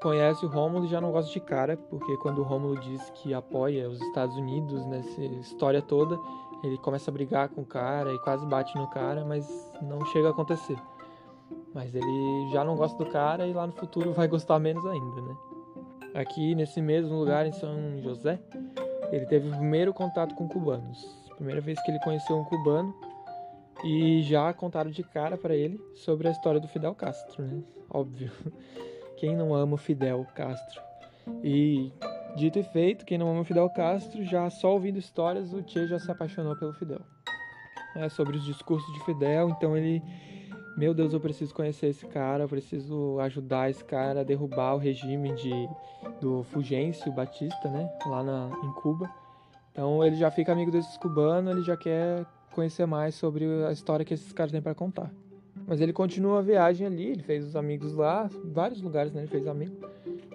conhece 0.00 0.46
o 0.46 0.48
Rômulo 0.48 0.86
e 0.86 0.88
já 0.88 1.00
não 1.00 1.12
gosta 1.12 1.30
de 1.30 1.40
cara, 1.40 1.76
porque 1.76 2.16
quando 2.18 2.38
o 2.38 2.44
Rômulo 2.44 2.80
diz 2.80 3.10
que 3.16 3.34
apoia 3.34 3.88
os 3.88 4.00
Estados 4.00 4.36
Unidos 4.36 4.86
nessa 4.86 5.20
história 5.22 5.82
toda, 5.82 6.18
ele 6.62 6.78
começa 6.78 7.10
a 7.10 7.14
brigar 7.14 7.48
com 7.48 7.60
o 7.62 7.66
cara 7.66 8.12
e 8.12 8.18
quase 8.20 8.46
bate 8.46 8.74
no 8.76 8.86
cara, 8.88 9.24
mas 9.24 9.46
não 9.82 10.04
chega 10.06 10.28
a 10.28 10.30
acontecer. 10.30 10.78
Mas 11.74 11.94
ele 11.94 12.50
já 12.52 12.64
não 12.64 12.76
gosta 12.76 13.02
do 13.02 13.10
cara 13.10 13.46
e 13.46 13.52
lá 13.52 13.66
no 13.66 13.72
futuro 13.72 14.12
vai 14.14 14.28
gostar 14.28 14.58
menos 14.58 14.84
ainda, 14.86 15.20
né? 15.20 15.36
Aqui 16.14 16.54
nesse 16.54 16.80
mesmo 16.80 17.18
lugar 17.18 17.46
em 17.46 17.52
São 17.52 18.00
José, 18.02 18.40
ele 19.12 19.26
teve 19.26 19.48
o 19.48 19.52
primeiro 19.52 19.92
contato 19.94 20.34
com 20.34 20.48
cubanos. 20.48 20.98
Primeira 21.36 21.60
vez 21.60 21.80
que 21.82 21.90
ele 21.90 22.00
conheceu 22.00 22.36
um 22.36 22.44
cubano 22.44 22.94
e 23.84 24.22
já 24.22 24.52
contaram 24.52 24.90
de 24.90 25.02
cara 25.02 25.36
para 25.36 25.54
ele 25.54 25.80
sobre 25.94 26.28
a 26.28 26.30
história 26.30 26.60
do 26.60 26.68
Fidel 26.68 26.94
Castro, 26.94 27.42
né? 27.44 27.62
Óbvio. 27.88 28.30
Quem 29.16 29.36
não 29.36 29.54
ama 29.54 29.74
o 29.74 29.78
Fidel 29.78 30.26
Castro? 30.34 30.80
E 31.44 31.92
dito 32.36 32.58
e 32.58 32.62
feito, 32.62 33.04
quem 33.04 33.18
não 33.18 33.30
ama 33.30 33.42
o 33.42 33.44
Fidel 33.44 33.68
Castro, 33.68 34.24
já 34.24 34.48
só 34.48 34.72
ouvindo 34.72 34.98
histórias, 34.98 35.52
o 35.52 35.62
Che 35.62 35.86
já 35.86 35.98
se 35.98 36.10
apaixonou 36.10 36.56
pelo 36.56 36.72
Fidel. 36.72 37.00
É 37.94 38.08
sobre 38.08 38.36
os 38.36 38.44
discursos 38.44 38.90
de 38.94 39.04
Fidel, 39.04 39.50
então 39.50 39.76
ele 39.76 40.02
meu 40.76 40.94
Deus, 40.94 41.12
eu 41.12 41.20
preciso 41.20 41.54
conhecer 41.54 41.88
esse 41.88 42.06
cara, 42.06 42.44
eu 42.44 42.48
preciso 42.48 43.18
ajudar 43.20 43.68
esse 43.68 43.84
cara 43.84 44.20
a 44.20 44.24
derrubar 44.24 44.74
o 44.74 44.78
regime 44.78 45.34
de, 45.34 45.68
do 46.20 46.42
Fulgêncio 46.44 47.12
Batista, 47.12 47.68
né, 47.68 47.90
lá 48.06 48.22
na, 48.22 48.50
em 48.64 48.72
Cuba. 48.80 49.10
Então 49.72 50.02
ele 50.02 50.16
já 50.16 50.30
fica 50.30 50.52
amigo 50.52 50.70
desses 50.70 50.96
cubanos, 50.96 51.52
ele 51.52 51.62
já 51.62 51.76
quer 51.76 52.24
conhecer 52.52 52.86
mais 52.86 53.14
sobre 53.14 53.44
a 53.64 53.72
história 53.72 54.04
que 54.04 54.14
esses 54.14 54.32
caras 54.32 54.52
têm 54.52 54.62
para 54.62 54.74
contar. 54.74 55.12
Mas 55.66 55.80
ele 55.80 55.92
continua 55.92 56.38
a 56.38 56.42
viagem 56.42 56.86
ali, 56.86 57.10
ele 57.10 57.22
fez 57.22 57.44
os 57.44 57.54
amigos 57.54 57.94
lá, 57.94 58.28
vários 58.44 58.82
lugares, 58.82 59.12
né, 59.12 59.20
ele 59.20 59.28
fez 59.28 59.46
amigos. 59.46 59.78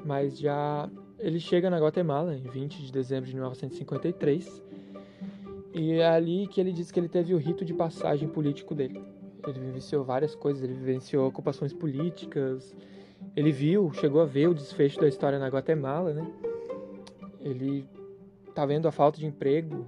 Mas 0.06 0.38
já 0.38 0.89
ele 1.19 1.39
chega 1.39 1.69
na 1.69 1.80
Guatemala 1.80 2.36
em 2.36 2.43
20 2.43 2.84
de 2.84 2.91
dezembro 2.91 3.28
de 3.28 3.36
1953. 3.36 4.62
E 5.73 5.93
é 5.93 6.08
ali 6.08 6.47
que 6.47 6.62
ele 6.62 6.71
diz 6.71 6.91
que 6.91 6.99
ele 6.99 7.10
teve 7.10 7.34
o 7.34 7.38
rito 7.38 7.65
de 7.65 7.73
passagem 7.73 8.30
político 8.30 8.73
dele. 8.73 9.04
Ele 9.45 9.60
vivenciou 9.60 10.04
várias 10.04 10.34
coisas, 10.36 10.63
ele 10.63 10.73
vivenciou 10.73 11.28
ocupações 11.28 11.73
políticas, 11.73 12.75
ele 13.36 13.51
viu, 13.51 13.91
chegou 13.93 14.21
a 14.21 14.25
ver 14.25 14.47
o 14.47 14.54
desfecho 14.54 14.99
da 14.99 15.08
história 15.08 15.38
na 15.38 15.47
Guatemala, 15.47 16.13
né? 16.13 16.25
Ele 17.41 17.86
tá 18.54 18.65
vendo 18.65 18.88
a 18.88 18.91
falta 18.91 19.19
de 19.19 19.25
emprego. 19.25 19.86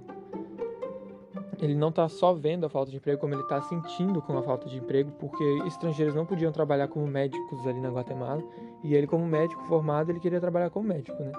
Ele 1.60 1.74
não 1.74 1.90
tá 1.90 2.08
só 2.08 2.32
vendo 2.32 2.64
a 2.64 2.68
falta 2.68 2.90
de 2.90 2.96
emprego, 2.98 3.20
como 3.20 3.34
ele 3.34 3.42
tá 3.44 3.60
sentindo 3.62 4.22
com 4.22 4.38
a 4.38 4.42
falta 4.42 4.68
de 4.68 4.78
emprego, 4.78 5.10
porque 5.18 5.42
estrangeiros 5.66 6.14
não 6.14 6.24
podiam 6.24 6.52
trabalhar 6.52 6.86
como 6.86 7.06
médicos 7.06 7.66
ali 7.66 7.80
na 7.80 7.90
Guatemala, 7.90 8.42
e 8.84 8.94
ele 8.94 9.06
como 9.06 9.26
médico 9.26 9.62
formado, 9.64 10.10
ele 10.10 10.20
queria 10.20 10.40
trabalhar 10.40 10.70
como 10.70 10.88
médico, 10.88 11.20
né? 11.20 11.32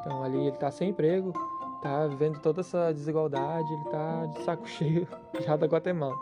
Então 0.00 0.22
ali 0.22 0.46
ele 0.46 0.56
tá 0.56 0.70
sem 0.70 0.90
emprego, 0.90 1.34
tá 1.82 2.06
vendo 2.06 2.40
toda 2.40 2.60
essa 2.60 2.90
desigualdade, 2.92 3.70
ele 3.72 3.84
tá 3.84 4.26
de 4.26 4.42
saco 4.44 4.66
cheio 4.68 5.06
já 5.40 5.56
da 5.56 5.66
Guatemala. 5.66 6.16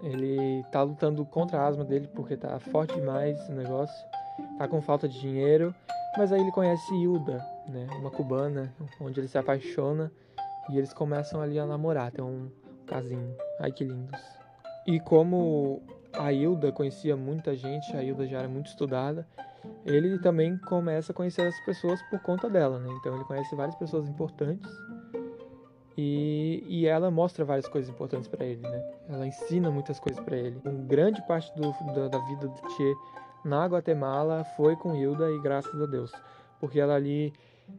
Ele 0.00 0.64
tá 0.70 0.82
lutando 0.82 1.24
contra 1.24 1.60
a 1.60 1.66
asma 1.66 1.84
dele 1.84 2.08
porque 2.14 2.36
tá 2.36 2.60
forte 2.60 2.94
demais 2.94 3.36
o 3.48 3.52
negócio. 3.52 4.06
Tá 4.56 4.68
com 4.68 4.80
falta 4.80 5.08
de 5.08 5.18
dinheiro. 5.18 5.74
Mas 6.16 6.32
aí 6.32 6.40
ele 6.40 6.52
conhece 6.52 6.94
Hilda, 6.94 7.44
né? 7.66 7.86
Uma 7.98 8.10
cubana, 8.10 8.72
onde 9.00 9.18
ele 9.18 9.28
se 9.28 9.36
apaixona 9.36 10.10
e 10.68 10.78
eles 10.78 10.92
começam 10.92 11.40
ali 11.40 11.58
a 11.58 11.66
namorar. 11.66 12.12
Tem 12.12 12.24
um 12.24 12.50
casinho. 12.86 13.36
Ai 13.60 13.72
que 13.72 13.84
lindos. 13.84 14.20
E 14.86 14.98
como 15.00 15.82
a 16.12 16.32
Hilda 16.32 16.72
conhecia 16.72 17.16
muita 17.16 17.54
gente, 17.54 17.94
a 17.96 18.02
Hilda 18.02 18.26
já 18.26 18.38
era 18.38 18.48
muito 18.48 18.66
estudada, 18.66 19.26
ele 19.84 20.18
também 20.18 20.56
começa 20.58 21.12
a 21.12 21.14
conhecer 21.14 21.46
as 21.46 21.60
pessoas 21.64 22.00
por 22.10 22.20
conta 22.20 22.48
dela, 22.48 22.78
né? 22.78 22.88
Então 22.98 23.14
ele 23.14 23.24
conhece 23.24 23.54
várias 23.54 23.74
pessoas 23.74 24.08
importantes 24.08 24.70
e, 25.96 26.64
e 26.68 26.86
ela 26.86 27.10
mostra 27.10 27.44
várias 27.44 27.66
coisas 27.66 27.90
importantes 27.92 28.28
para 28.28 28.46
ele, 28.46 28.62
né? 28.62 28.84
Ela 29.08 29.26
ensina 29.26 29.70
muitas 29.70 29.98
coisas 29.98 30.22
para 30.24 30.36
ele. 30.36 30.60
Grande 30.86 31.20
parte 31.26 31.52
do, 31.54 31.72
da, 31.92 32.08
da 32.08 32.18
vida 32.26 32.46
do 32.46 32.70
Che 32.76 32.94
na 33.44 33.66
Guatemala 33.66 34.44
foi 34.56 34.76
com 34.76 34.94
Hilda 34.94 35.30
e 35.30 35.40
graças 35.40 35.80
a 35.80 35.86
Deus, 35.86 36.12
porque 36.60 36.78
ela 36.78 36.94
ali 36.94 37.32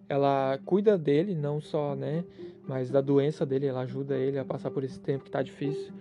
ela 0.08 0.60
cuida 0.66 0.98
dele, 0.98 1.36
não 1.36 1.62
só, 1.62 1.96
né, 1.96 2.24
mas 2.68 2.90
da 2.90 3.02
doença 3.02 3.46
dele, 3.46 3.68
ela 3.68 3.82
ajuda 3.82 4.16
ele 4.16 4.40
a 4.40 4.46
passar 4.46 4.72
por 4.72 4.84
esse 4.84 5.00
tempo 5.00 5.24
que 5.24 5.32
tá 5.32 5.42
difícil. 5.42 5.94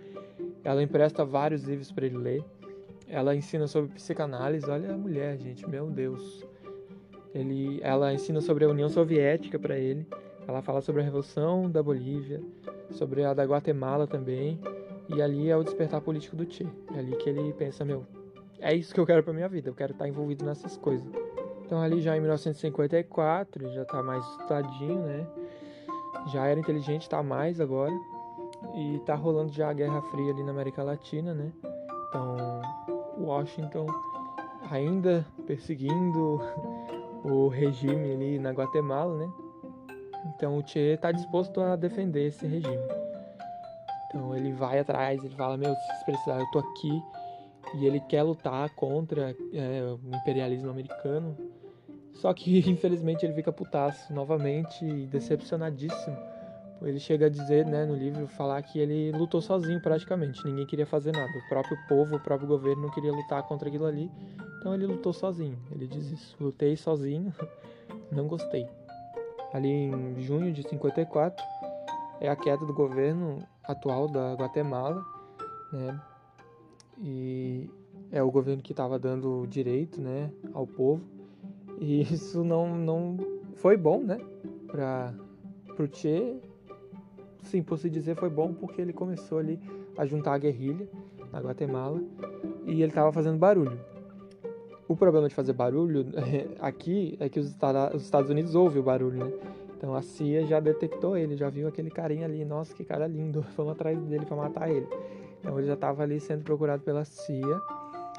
Ela 0.63 0.83
empresta 0.83 1.23
vários 1.23 1.63
livros 1.63 1.91
para 1.91 2.05
ele 2.05 2.17
ler. 2.17 2.43
Ela 3.07 3.35
ensina 3.35 3.67
sobre 3.67 3.91
psicanálise, 3.91 4.69
olha 4.69 4.93
a 4.93 4.97
mulher, 4.97 5.37
gente, 5.37 5.67
meu 5.67 5.87
Deus. 5.87 6.45
Ele, 7.33 7.79
ela 7.81 8.13
ensina 8.13 8.41
sobre 8.41 8.65
a 8.65 8.69
União 8.69 8.89
Soviética 8.89 9.57
para 9.57 9.77
ele. 9.77 10.05
Ela 10.47 10.61
fala 10.61 10.81
sobre 10.81 11.01
a 11.01 11.05
Revolução 11.05 11.69
da 11.69 11.81
Bolívia, 11.81 12.41
sobre 12.91 13.23
a 13.23 13.33
da 13.33 13.43
Guatemala 13.43 14.07
também, 14.07 14.59
e 15.07 15.21
ali 15.21 15.49
é 15.49 15.55
o 15.55 15.63
despertar 15.63 16.01
político 16.01 16.35
do 16.35 16.51
Che. 16.51 16.67
É 16.95 16.99
ali 16.99 17.15
que 17.15 17.29
ele 17.29 17.53
pensa, 17.53 17.85
meu, 17.85 18.05
é 18.59 18.75
isso 18.75 18.93
que 18.93 18.99
eu 18.99 19.05
quero 19.05 19.23
para 19.23 19.33
minha 19.33 19.47
vida, 19.47 19.69
eu 19.69 19.75
quero 19.75 19.91
estar 19.91 20.07
envolvido 20.07 20.45
nessas 20.45 20.75
coisas. 20.75 21.07
Então 21.69 21.79
ali 21.83 22.01
já 22.01 22.17
em 22.17 22.19
1954, 22.19 23.71
já 23.71 23.85
tá 23.85 24.01
mais 24.01 24.25
estudadinho, 24.25 25.01
né? 25.01 25.27
Já 26.33 26.47
era 26.47 26.59
inteligente, 26.59 27.07
tá 27.07 27.21
mais 27.21 27.61
agora. 27.61 27.93
E 28.73 28.97
tá 29.05 29.13
rolando 29.13 29.53
já 29.53 29.69
a 29.69 29.73
Guerra 29.73 30.01
Fria 30.01 30.33
ali 30.33 30.41
na 30.41 30.49
América 30.49 30.81
Latina, 30.81 31.31
né? 31.31 31.51
Então, 32.09 32.37
Washington 33.19 33.85
ainda 34.71 35.23
perseguindo 35.45 36.41
o 37.23 37.47
regime 37.49 38.13
ali 38.13 38.39
na 38.39 38.49
Guatemala, 38.49 39.15
né? 39.19 39.31
Então 40.25 40.57
o 40.57 40.67
Che 40.67 40.79
está 40.79 41.11
disposto 41.11 41.61
a 41.61 41.75
defender 41.75 42.29
esse 42.29 42.47
regime. 42.47 42.81
Então 44.07 44.35
ele 44.35 44.53
vai 44.53 44.79
atrás, 44.79 45.23
ele 45.23 45.35
fala, 45.35 45.55
meu, 45.55 45.75
se 45.75 46.05
precisar, 46.05 46.39
eu 46.39 46.49
tô 46.49 46.57
aqui. 46.57 46.99
E 47.75 47.85
ele 47.85 47.99
quer 47.99 48.23
lutar 48.23 48.67
contra 48.71 49.35
é, 49.53 49.83
o 49.83 50.15
imperialismo 50.15 50.71
americano. 50.71 51.37
Só 52.13 52.33
que 52.33 52.59
infelizmente 52.69 53.25
ele 53.25 53.33
fica 53.33 53.51
putaço 53.51 54.13
novamente 54.13 54.85
e 54.85 55.07
decepcionadíssimo. 55.07 56.17
Ele 56.81 56.99
chega 56.99 57.25
a 57.25 57.29
dizer, 57.29 57.65
né, 57.65 57.85
no 57.85 57.93
livro, 57.93 58.25
falar 58.25 58.61
que 58.61 58.79
ele 58.79 59.11
lutou 59.11 59.41
sozinho 59.41 59.81
praticamente, 59.81 60.45
ninguém 60.45 60.65
queria 60.65 60.85
fazer 60.85 61.11
nada. 61.11 61.31
O 61.37 61.49
próprio 61.49 61.77
povo, 61.89 62.15
o 62.15 62.19
próprio 62.19 62.47
governo 62.47 62.83
não 62.83 62.91
queria 62.91 63.11
lutar 63.11 63.43
contra 63.43 63.67
aquilo 63.67 63.85
ali. 63.85 64.09
Então 64.59 64.73
ele 64.73 64.85
lutou 64.85 65.11
sozinho. 65.11 65.59
Ele 65.71 65.87
diz 65.87 66.09
isso: 66.09 66.37
lutei 66.39 66.77
sozinho, 66.77 67.33
não 68.11 68.27
gostei 68.27 68.65
ali 69.53 69.69
em 69.69 70.19
junho 70.21 70.51
de 70.51 70.67
54, 70.67 71.43
é 72.19 72.29
a 72.29 72.35
queda 72.35 72.65
do 72.65 72.73
governo 72.73 73.39
atual 73.63 74.07
da 74.07 74.33
Guatemala, 74.33 75.03
né? 75.71 75.99
E 76.97 77.69
é 78.11 78.21
o 78.21 78.29
governo 78.29 78.61
que 78.61 78.73
estava 78.73 78.99
dando 78.99 79.45
direito, 79.47 80.01
né, 80.01 80.31
ao 80.53 80.67
povo. 80.67 81.03
E 81.79 82.01
isso 82.01 82.43
não, 82.43 82.75
não 82.75 83.17
foi 83.55 83.77
bom, 83.77 84.03
né, 84.03 84.19
para 84.67 85.13
o 85.77 85.87
Che. 85.91 86.37
Sim, 87.43 87.63
por 87.63 87.77
se 87.77 87.89
dizer, 87.89 88.15
foi 88.15 88.29
bom 88.29 88.53
porque 88.53 88.81
ele 88.81 88.93
começou 88.93 89.39
ali 89.39 89.59
a 89.97 90.05
juntar 90.05 90.33
a 90.33 90.37
guerrilha 90.37 90.87
na 91.31 91.39
Guatemala 91.39 92.01
e 92.65 92.73
ele 92.73 92.91
estava 92.91 93.11
fazendo 93.11 93.37
barulho. 93.37 93.79
O 94.87 94.95
problema 94.95 95.29
de 95.29 95.35
fazer 95.35 95.53
barulho 95.53 96.05
aqui 96.59 97.15
é 97.19 97.29
que 97.29 97.39
os 97.39 97.55
Estados 98.01 98.29
Unidos 98.29 98.55
ouvem 98.55 98.81
o 98.81 98.83
barulho, 98.83 99.25
né? 99.25 99.31
Então 99.77 99.95
a 99.95 100.01
CIA 100.01 100.45
já 100.45 100.59
detectou 100.59 101.15
ele, 101.15 101.37
já 101.37 101.49
viu 101.49 101.65
aquele 101.65 101.89
carinha 101.89 102.25
ali, 102.25 102.43
nossa, 102.43 102.73
que 102.73 102.83
cara 102.83 103.07
lindo, 103.07 103.45
vamos 103.55 103.71
atrás 103.71 103.97
dele 104.03 104.25
para 104.25 104.35
matar 104.35 104.69
ele. 104.69 104.87
Então 105.39 105.57
ele 105.57 105.67
já 105.67 105.75
estava 105.75 106.03
ali 106.03 106.19
sendo 106.19 106.43
procurado 106.43 106.83
pela 106.83 107.05
CIA 107.05 107.61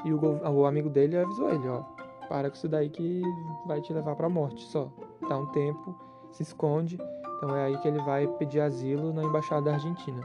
e 0.05 0.13
o, 0.13 0.19
o, 0.19 0.65
amigo 0.65 0.89
dele 0.89 1.19
avisou 1.19 1.51
ele, 1.51 1.69
ó, 1.69 1.83
para 2.31 2.49
com 2.49 2.55
isso 2.55 2.69
daí 2.69 2.89
que 2.89 3.21
vai 3.67 3.81
te 3.81 3.93
levar 3.93 4.15
para 4.15 4.27
a 4.27 4.31
morte 4.31 4.63
só. 4.67 4.89
Dá 5.29 5.37
um 5.37 5.47
tempo, 5.47 5.95
se 6.31 6.45
esconde. 6.45 6.97
Então 7.37 7.57
é 7.57 7.65
aí 7.65 7.77
que 7.79 7.89
ele 7.89 7.99
vai 8.03 8.29
pedir 8.39 8.61
asilo 8.61 9.13
na 9.13 9.25
embaixada 9.25 9.63
da 9.63 9.73
Argentina. 9.73 10.21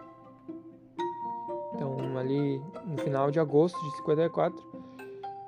Então 1.73 1.97
ali 2.17 2.61
no 2.85 2.97
final 2.99 3.31
de 3.31 3.39
agosto 3.39 3.77
de 3.83 3.97
54 3.97 4.75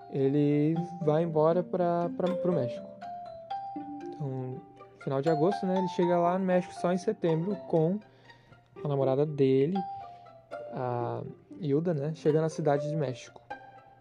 ele 0.10 0.76
vai 1.04 1.24
embora 1.24 1.62
para 1.62 2.10
o 2.44 2.52
México. 2.52 2.88
Então, 4.08 4.62
final 5.00 5.22
de 5.22 5.30
agosto, 5.30 5.66
né? 5.66 5.78
Ele 5.78 5.88
chega 5.90 6.18
lá 6.18 6.40
no 6.40 6.46
México 6.46 6.74
só 6.76 6.92
em 6.92 6.98
setembro 6.98 7.56
com 7.68 8.00
a 8.84 8.88
namorada 8.88 9.26
dele, 9.26 9.78
a 10.74 11.22
Hilda, 11.60 11.94
né? 11.94 12.16
Chega 12.16 12.42
na 12.42 12.50
cidade 12.50 12.90
de 12.90 12.96
México. 12.96 13.42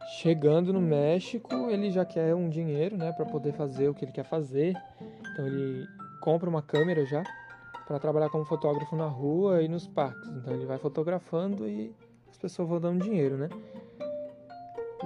Chegando 0.08 0.72
no 0.72 0.80
México, 0.80 1.68
ele 1.68 1.90
já 1.90 2.04
quer 2.04 2.34
um 2.34 2.48
dinheiro, 2.48 2.96
né, 2.96 3.12
para 3.12 3.24
poder 3.24 3.52
fazer 3.52 3.88
o 3.88 3.94
que 3.94 4.04
ele 4.04 4.12
quer 4.12 4.24
fazer. 4.24 4.74
Então 5.32 5.46
ele 5.46 5.86
compra 6.20 6.48
uma 6.48 6.62
câmera 6.62 7.04
já 7.04 7.24
para 7.86 7.98
trabalhar 7.98 8.30
como 8.30 8.44
fotógrafo 8.44 8.96
na 8.96 9.06
rua 9.06 9.62
e 9.62 9.68
nos 9.68 9.86
parques. 9.86 10.28
Então 10.28 10.52
ele 10.54 10.66
vai 10.66 10.78
fotografando 10.78 11.68
e 11.68 11.94
as 12.28 12.36
pessoas 12.38 12.68
vão 12.68 12.80
dando 12.80 13.02
dinheiro, 13.02 13.36
né? 13.36 13.48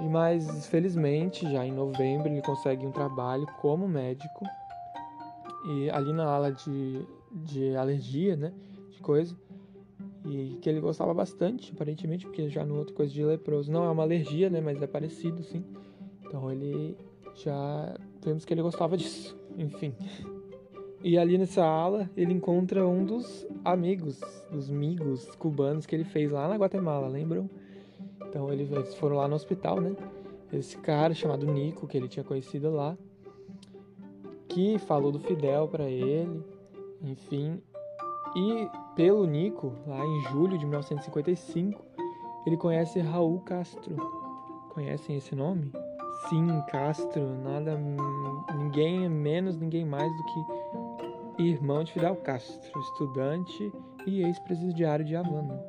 Mas 0.09 0.65
felizmente, 0.67 1.51
já 1.51 1.65
em 1.65 1.71
novembro, 1.71 2.27
ele 2.27 2.41
consegue 2.41 2.85
um 2.85 2.91
trabalho 2.91 3.45
como 3.59 3.87
médico 3.87 4.45
e 5.65 5.89
ali 5.91 6.11
na 6.11 6.25
ala 6.25 6.51
de, 6.51 7.05
de 7.31 7.75
alergia, 7.75 8.35
né, 8.35 8.51
de 8.89 8.99
coisa, 8.99 9.35
e 10.25 10.57
que 10.61 10.69
ele 10.69 10.79
gostava 10.79 11.13
bastante, 11.13 11.71
aparentemente, 11.73 12.25
porque 12.25 12.49
já 12.49 12.65
no 12.65 12.77
outro 12.77 12.93
coisa 12.93 13.11
de 13.11 13.23
leproso 13.23 13.71
não 13.71 13.83
é 13.83 13.89
uma 13.89 14.03
alergia, 14.03 14.49
né, 14.49 14.61
mas 14.61 14.81
é 14.81 14.87
parecido, 14.87 15.43
sim. 15.43 15.63
Então 16.25 16.51
ele 16.51 16.95
já 17.35 17.95
vemos 18.23 18.45
que 18.45 18.53
ele 18.53 18.61
gostava 18.61 18.95
disso, 18.97 19.37
enfim. 19.57 19.93
E 21.03 21.17
ali 21.17 21.37
nessa 21.37 21.65
ala 21.65 22.09
ele 22.15 22.33
encontra 22.33 22.87
um 22.87 23.03
dos 23.03 23.47
amigos, 23.65 24.21
dos 24.51 24.69
amigos 24.69 25.25
cubanos 25.35 25.85
que 25.85 25.95
ele 25.95 26.03
fez 26.03 26.31
lá 26.31 26.47
na 26.47 26.55
Guatemala, 26.55 27.07
lembram? 27.07 27.49
Então 28.27 28.51
eles 28.53 28.69
foram 28.95 29.17
lá 29.17 29.27
no 29.27 29.35
hospital, 29.35 29.81
né? 29.81 29.95
Esse 30.53 30.77
cara 30.77 31.13
chamado 31.13 31.45
Nico, 31.45 31.87
que 31.87 31.97
ele 31.97 32.07
tinha 32.07 32.23
conhecido 32.23 32.69
lá, 32.69 32.97
que 34.47 34.77
falou 34.79 35.11
do 35.11 35.19
Fidel 35.19 35.67
para 35.67 35.89
ele, 35.89 36.43
enfim. 37.01 37.61
E 38.35 38.69
pelo 38.95 39.25
Nico, 39.25 39.73
lá 39.85 40.05
em 40.05 40.21
julho 40.31 40.57
de 40.57 40.65
1955, 40.65 41.83
ele 42.45 42.57
conhece 42.57 42.99
Raul 42.99 43.39
Castro. 43.41 43.95
Conhecem 44.69 45.17
esse 45.17 45.35
nome? 45.35 45.71
Sim, 46.29 46.47
Castro, 46.69 47.35
nada 47.43 47.77
ninguém 48.55 49.09
menos, 49.09 49.57
ninguém 49.57 49.83
mais 49.83 50.09
do 50.15 50.23
que 50.23 51.43
irmão 51.49 51.83
de 51.83 51.91
Fidel 51.91 52.15
Castro, 52.17 52.79
estudante 52.79 53.71
e 54.05 54.21
ex-presidiário 54.21 55.03
de 55.03 55.15
Havana. 55.15 55.59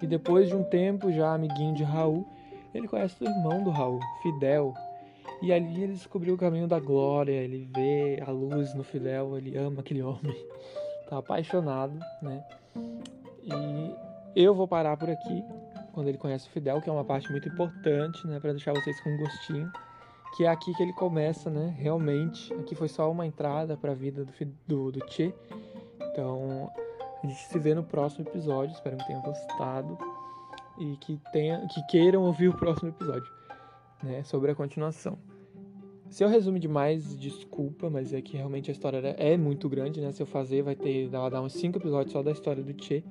E 0.00 0.06
depois 0.06 0.48
de 0.48 0.54
um 0.54 0.64
tempo, 0.64 1.10
já 1.12 1.34
amiguinho 1.34 1.74
de 1.74 1.82
Raul, 1.82 2.26
ele 2.74 2.88
conhece 2.88 3.22
o 3.22 3.28
irmão 3.28 3.62
do 3.62 3.70
Raul, 3.70 4.00
Fidel, 4.22 4.74
e 5.40 5.52
ali 5.52 5.82
ele 5.82 5.92
descobriu 5.92 6.34
o 6.34 6.38
caminho 6.38 6.68
da 6.68 6.78
glória, 6.78 7.32
ele 7.32 7.68
vê 7.74 8.22
a 8.26 8.30
luz 8.30 8.74
no 8.74 8.84
Fidel, 8.84 9.36
ele 9.36 9.56
ama 9.56 9.80
aquele 9.80 10.02
homem, 10.02 10.36
tá 11.12 11.18
apaixonado, 11.18 11.98
né? 12.22 12.42
E 13.44 13.94
eu 14.34 14.54
vou 14.54 14.66
parar 14.66 14.96
por 14.96 15.10
aqui 15.10 15.44
quando 15.92 16.08
ele 16.08 16.16
conhece 16.16 16.48
o 16.48 16.50
Fidel, 16.50 16.80
que 16.80 16.88
é 16.88 16.92
uma 16.92 17.04
parte 17.04 17.30
muito 17.30 17.46
importante, 17.46 18.26
né, 18.26 18.40
para 18.40 18.52
deixar 18.52 18.72
vocês 18.72 18.98
com 19.02 19.10
um 19.10 19.18
gostinho, 19.18 19.70
que 20.34 20.44
é 20.44 20.48
aqui 20.48 20.72
que 20.74 20.82
ele 20.82 20.94
começa, 20.94 21.50
né, 21.50 21.74
realmente. 21.76 22.52
Aqui 22.54 22.74
foi 22.74 22.88
só 22.88 23.10
uma 23.10 23.26
entrada 23.26 23.76
para 23.76 23.92
a 23.92 23.94
vida 23.94 24.24
do, 24.24 24.32
do, 24.66 24.92
do 24.92 25.10
Che. 25.10 25.34
Então, 26.00 26.72
a 27.22 27.26
gente 27.26 27.40
se 27.40 27.58
vê 27.58 27.74
no 27.74 27.84
próximo 27.84 28.26
episódio. 28.26 28.72
Espero 28.72 28.96
que 28.96 29.06
tenham 29.06 29.20
gostado 29.20 29.98
e 30.78 30.96
que 30.96 31.20
tenha, 31.30 31.66
que 31.68 31.86
queiram 31.88 32.22
ouvir 32.22 32.48
o 32.48 32.56
próximo 32.56 32.88
episódio, 32.88 33.30
né, 34.02 34.22
sobre 34.24 34.50
a 34.50 34.54
continuação. 34.54 35.18
Se 36.12 36.22
eu 36.22 36.28
resumo 36.28 36.58
demais, 36.58 37.16
desculpa, 37.16 37.88
mas 37.88 38.12
é 38.12 38.20
que 38.20 38.36
realmente 38.36 38.70
a 38.70 38.72
história 38.72 38.98
é 39.16 39.34
muito 39.34 39.66
grande, 39.66 39.98
né? 39.98 40.12
Se 40.12 40.22
eu 40.22 40.26
fazer, 40.26 40.60
vai 40.60 40.76
ter 40.76 41.08
dar 41.08 41.40
uns 41.40 41.54
5 41.54 41.78
episódios 41.78 42.12
só 42.12 42.22
da 42.22 42.30
história 42.30 42.62
do 42.62 42.84
Che. 42.84 43.02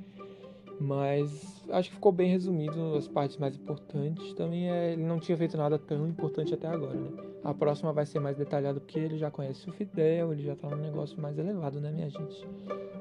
Mas 0.80 1.64
acho 1.72 1.90
que 1.90 1.96
ficou 1.96 2.12
bem 2.12 2.30
resumido 2.30 2.94
as 2.96 3.08
partes 3.08 3.38
mais 3.38 3.56
importantes. 3.56 4.36
Também 4.36 4.70
é, 4.70 4.94
ele 4.94 5.02
não 5.02 5.20
tinha 5.20 5.36
feito 5.36 5.58
nada 5.58 5.80
tão 5.80 6.08
importante 6.08 6.54
até 6.54 6.68
agora, 6.68 6.94
né? 6.94 7.10
A 7.44 7.56
próxima 7.56 7.92
vai 7.92 8.06
ser 8.06 8.20
mais 8.20 8.38
detalhada 8.38 8.80
porque 8.80 9.00
ele 9.00 9.18
já 9.18 9.32
conhece 9.32 9.68
o 9.68 9.74
Fidel, 9.74 10.32
ele 10.32 10.44
já 10.44 10.56
tá 10.56 10.70
num 10.70 10.84
negócio 10.84 11.20
mais 11.20 11.40
elevado, 11.40 11.82
né, 11.82 11.92
minha 11.92 12.08
gente? 12.08 12.48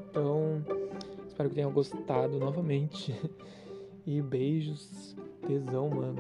Então, 0.09 0.65
espero 1.29 1.51
que 1.51 1.55
tenham 1.57 1.73
gostado 1.73 2.39
novamente. 2.39 3.15
E 4.07 4.23
beijos, 4.23 5.15
tesão, 5.47 5.91
mano. 5.91 6.17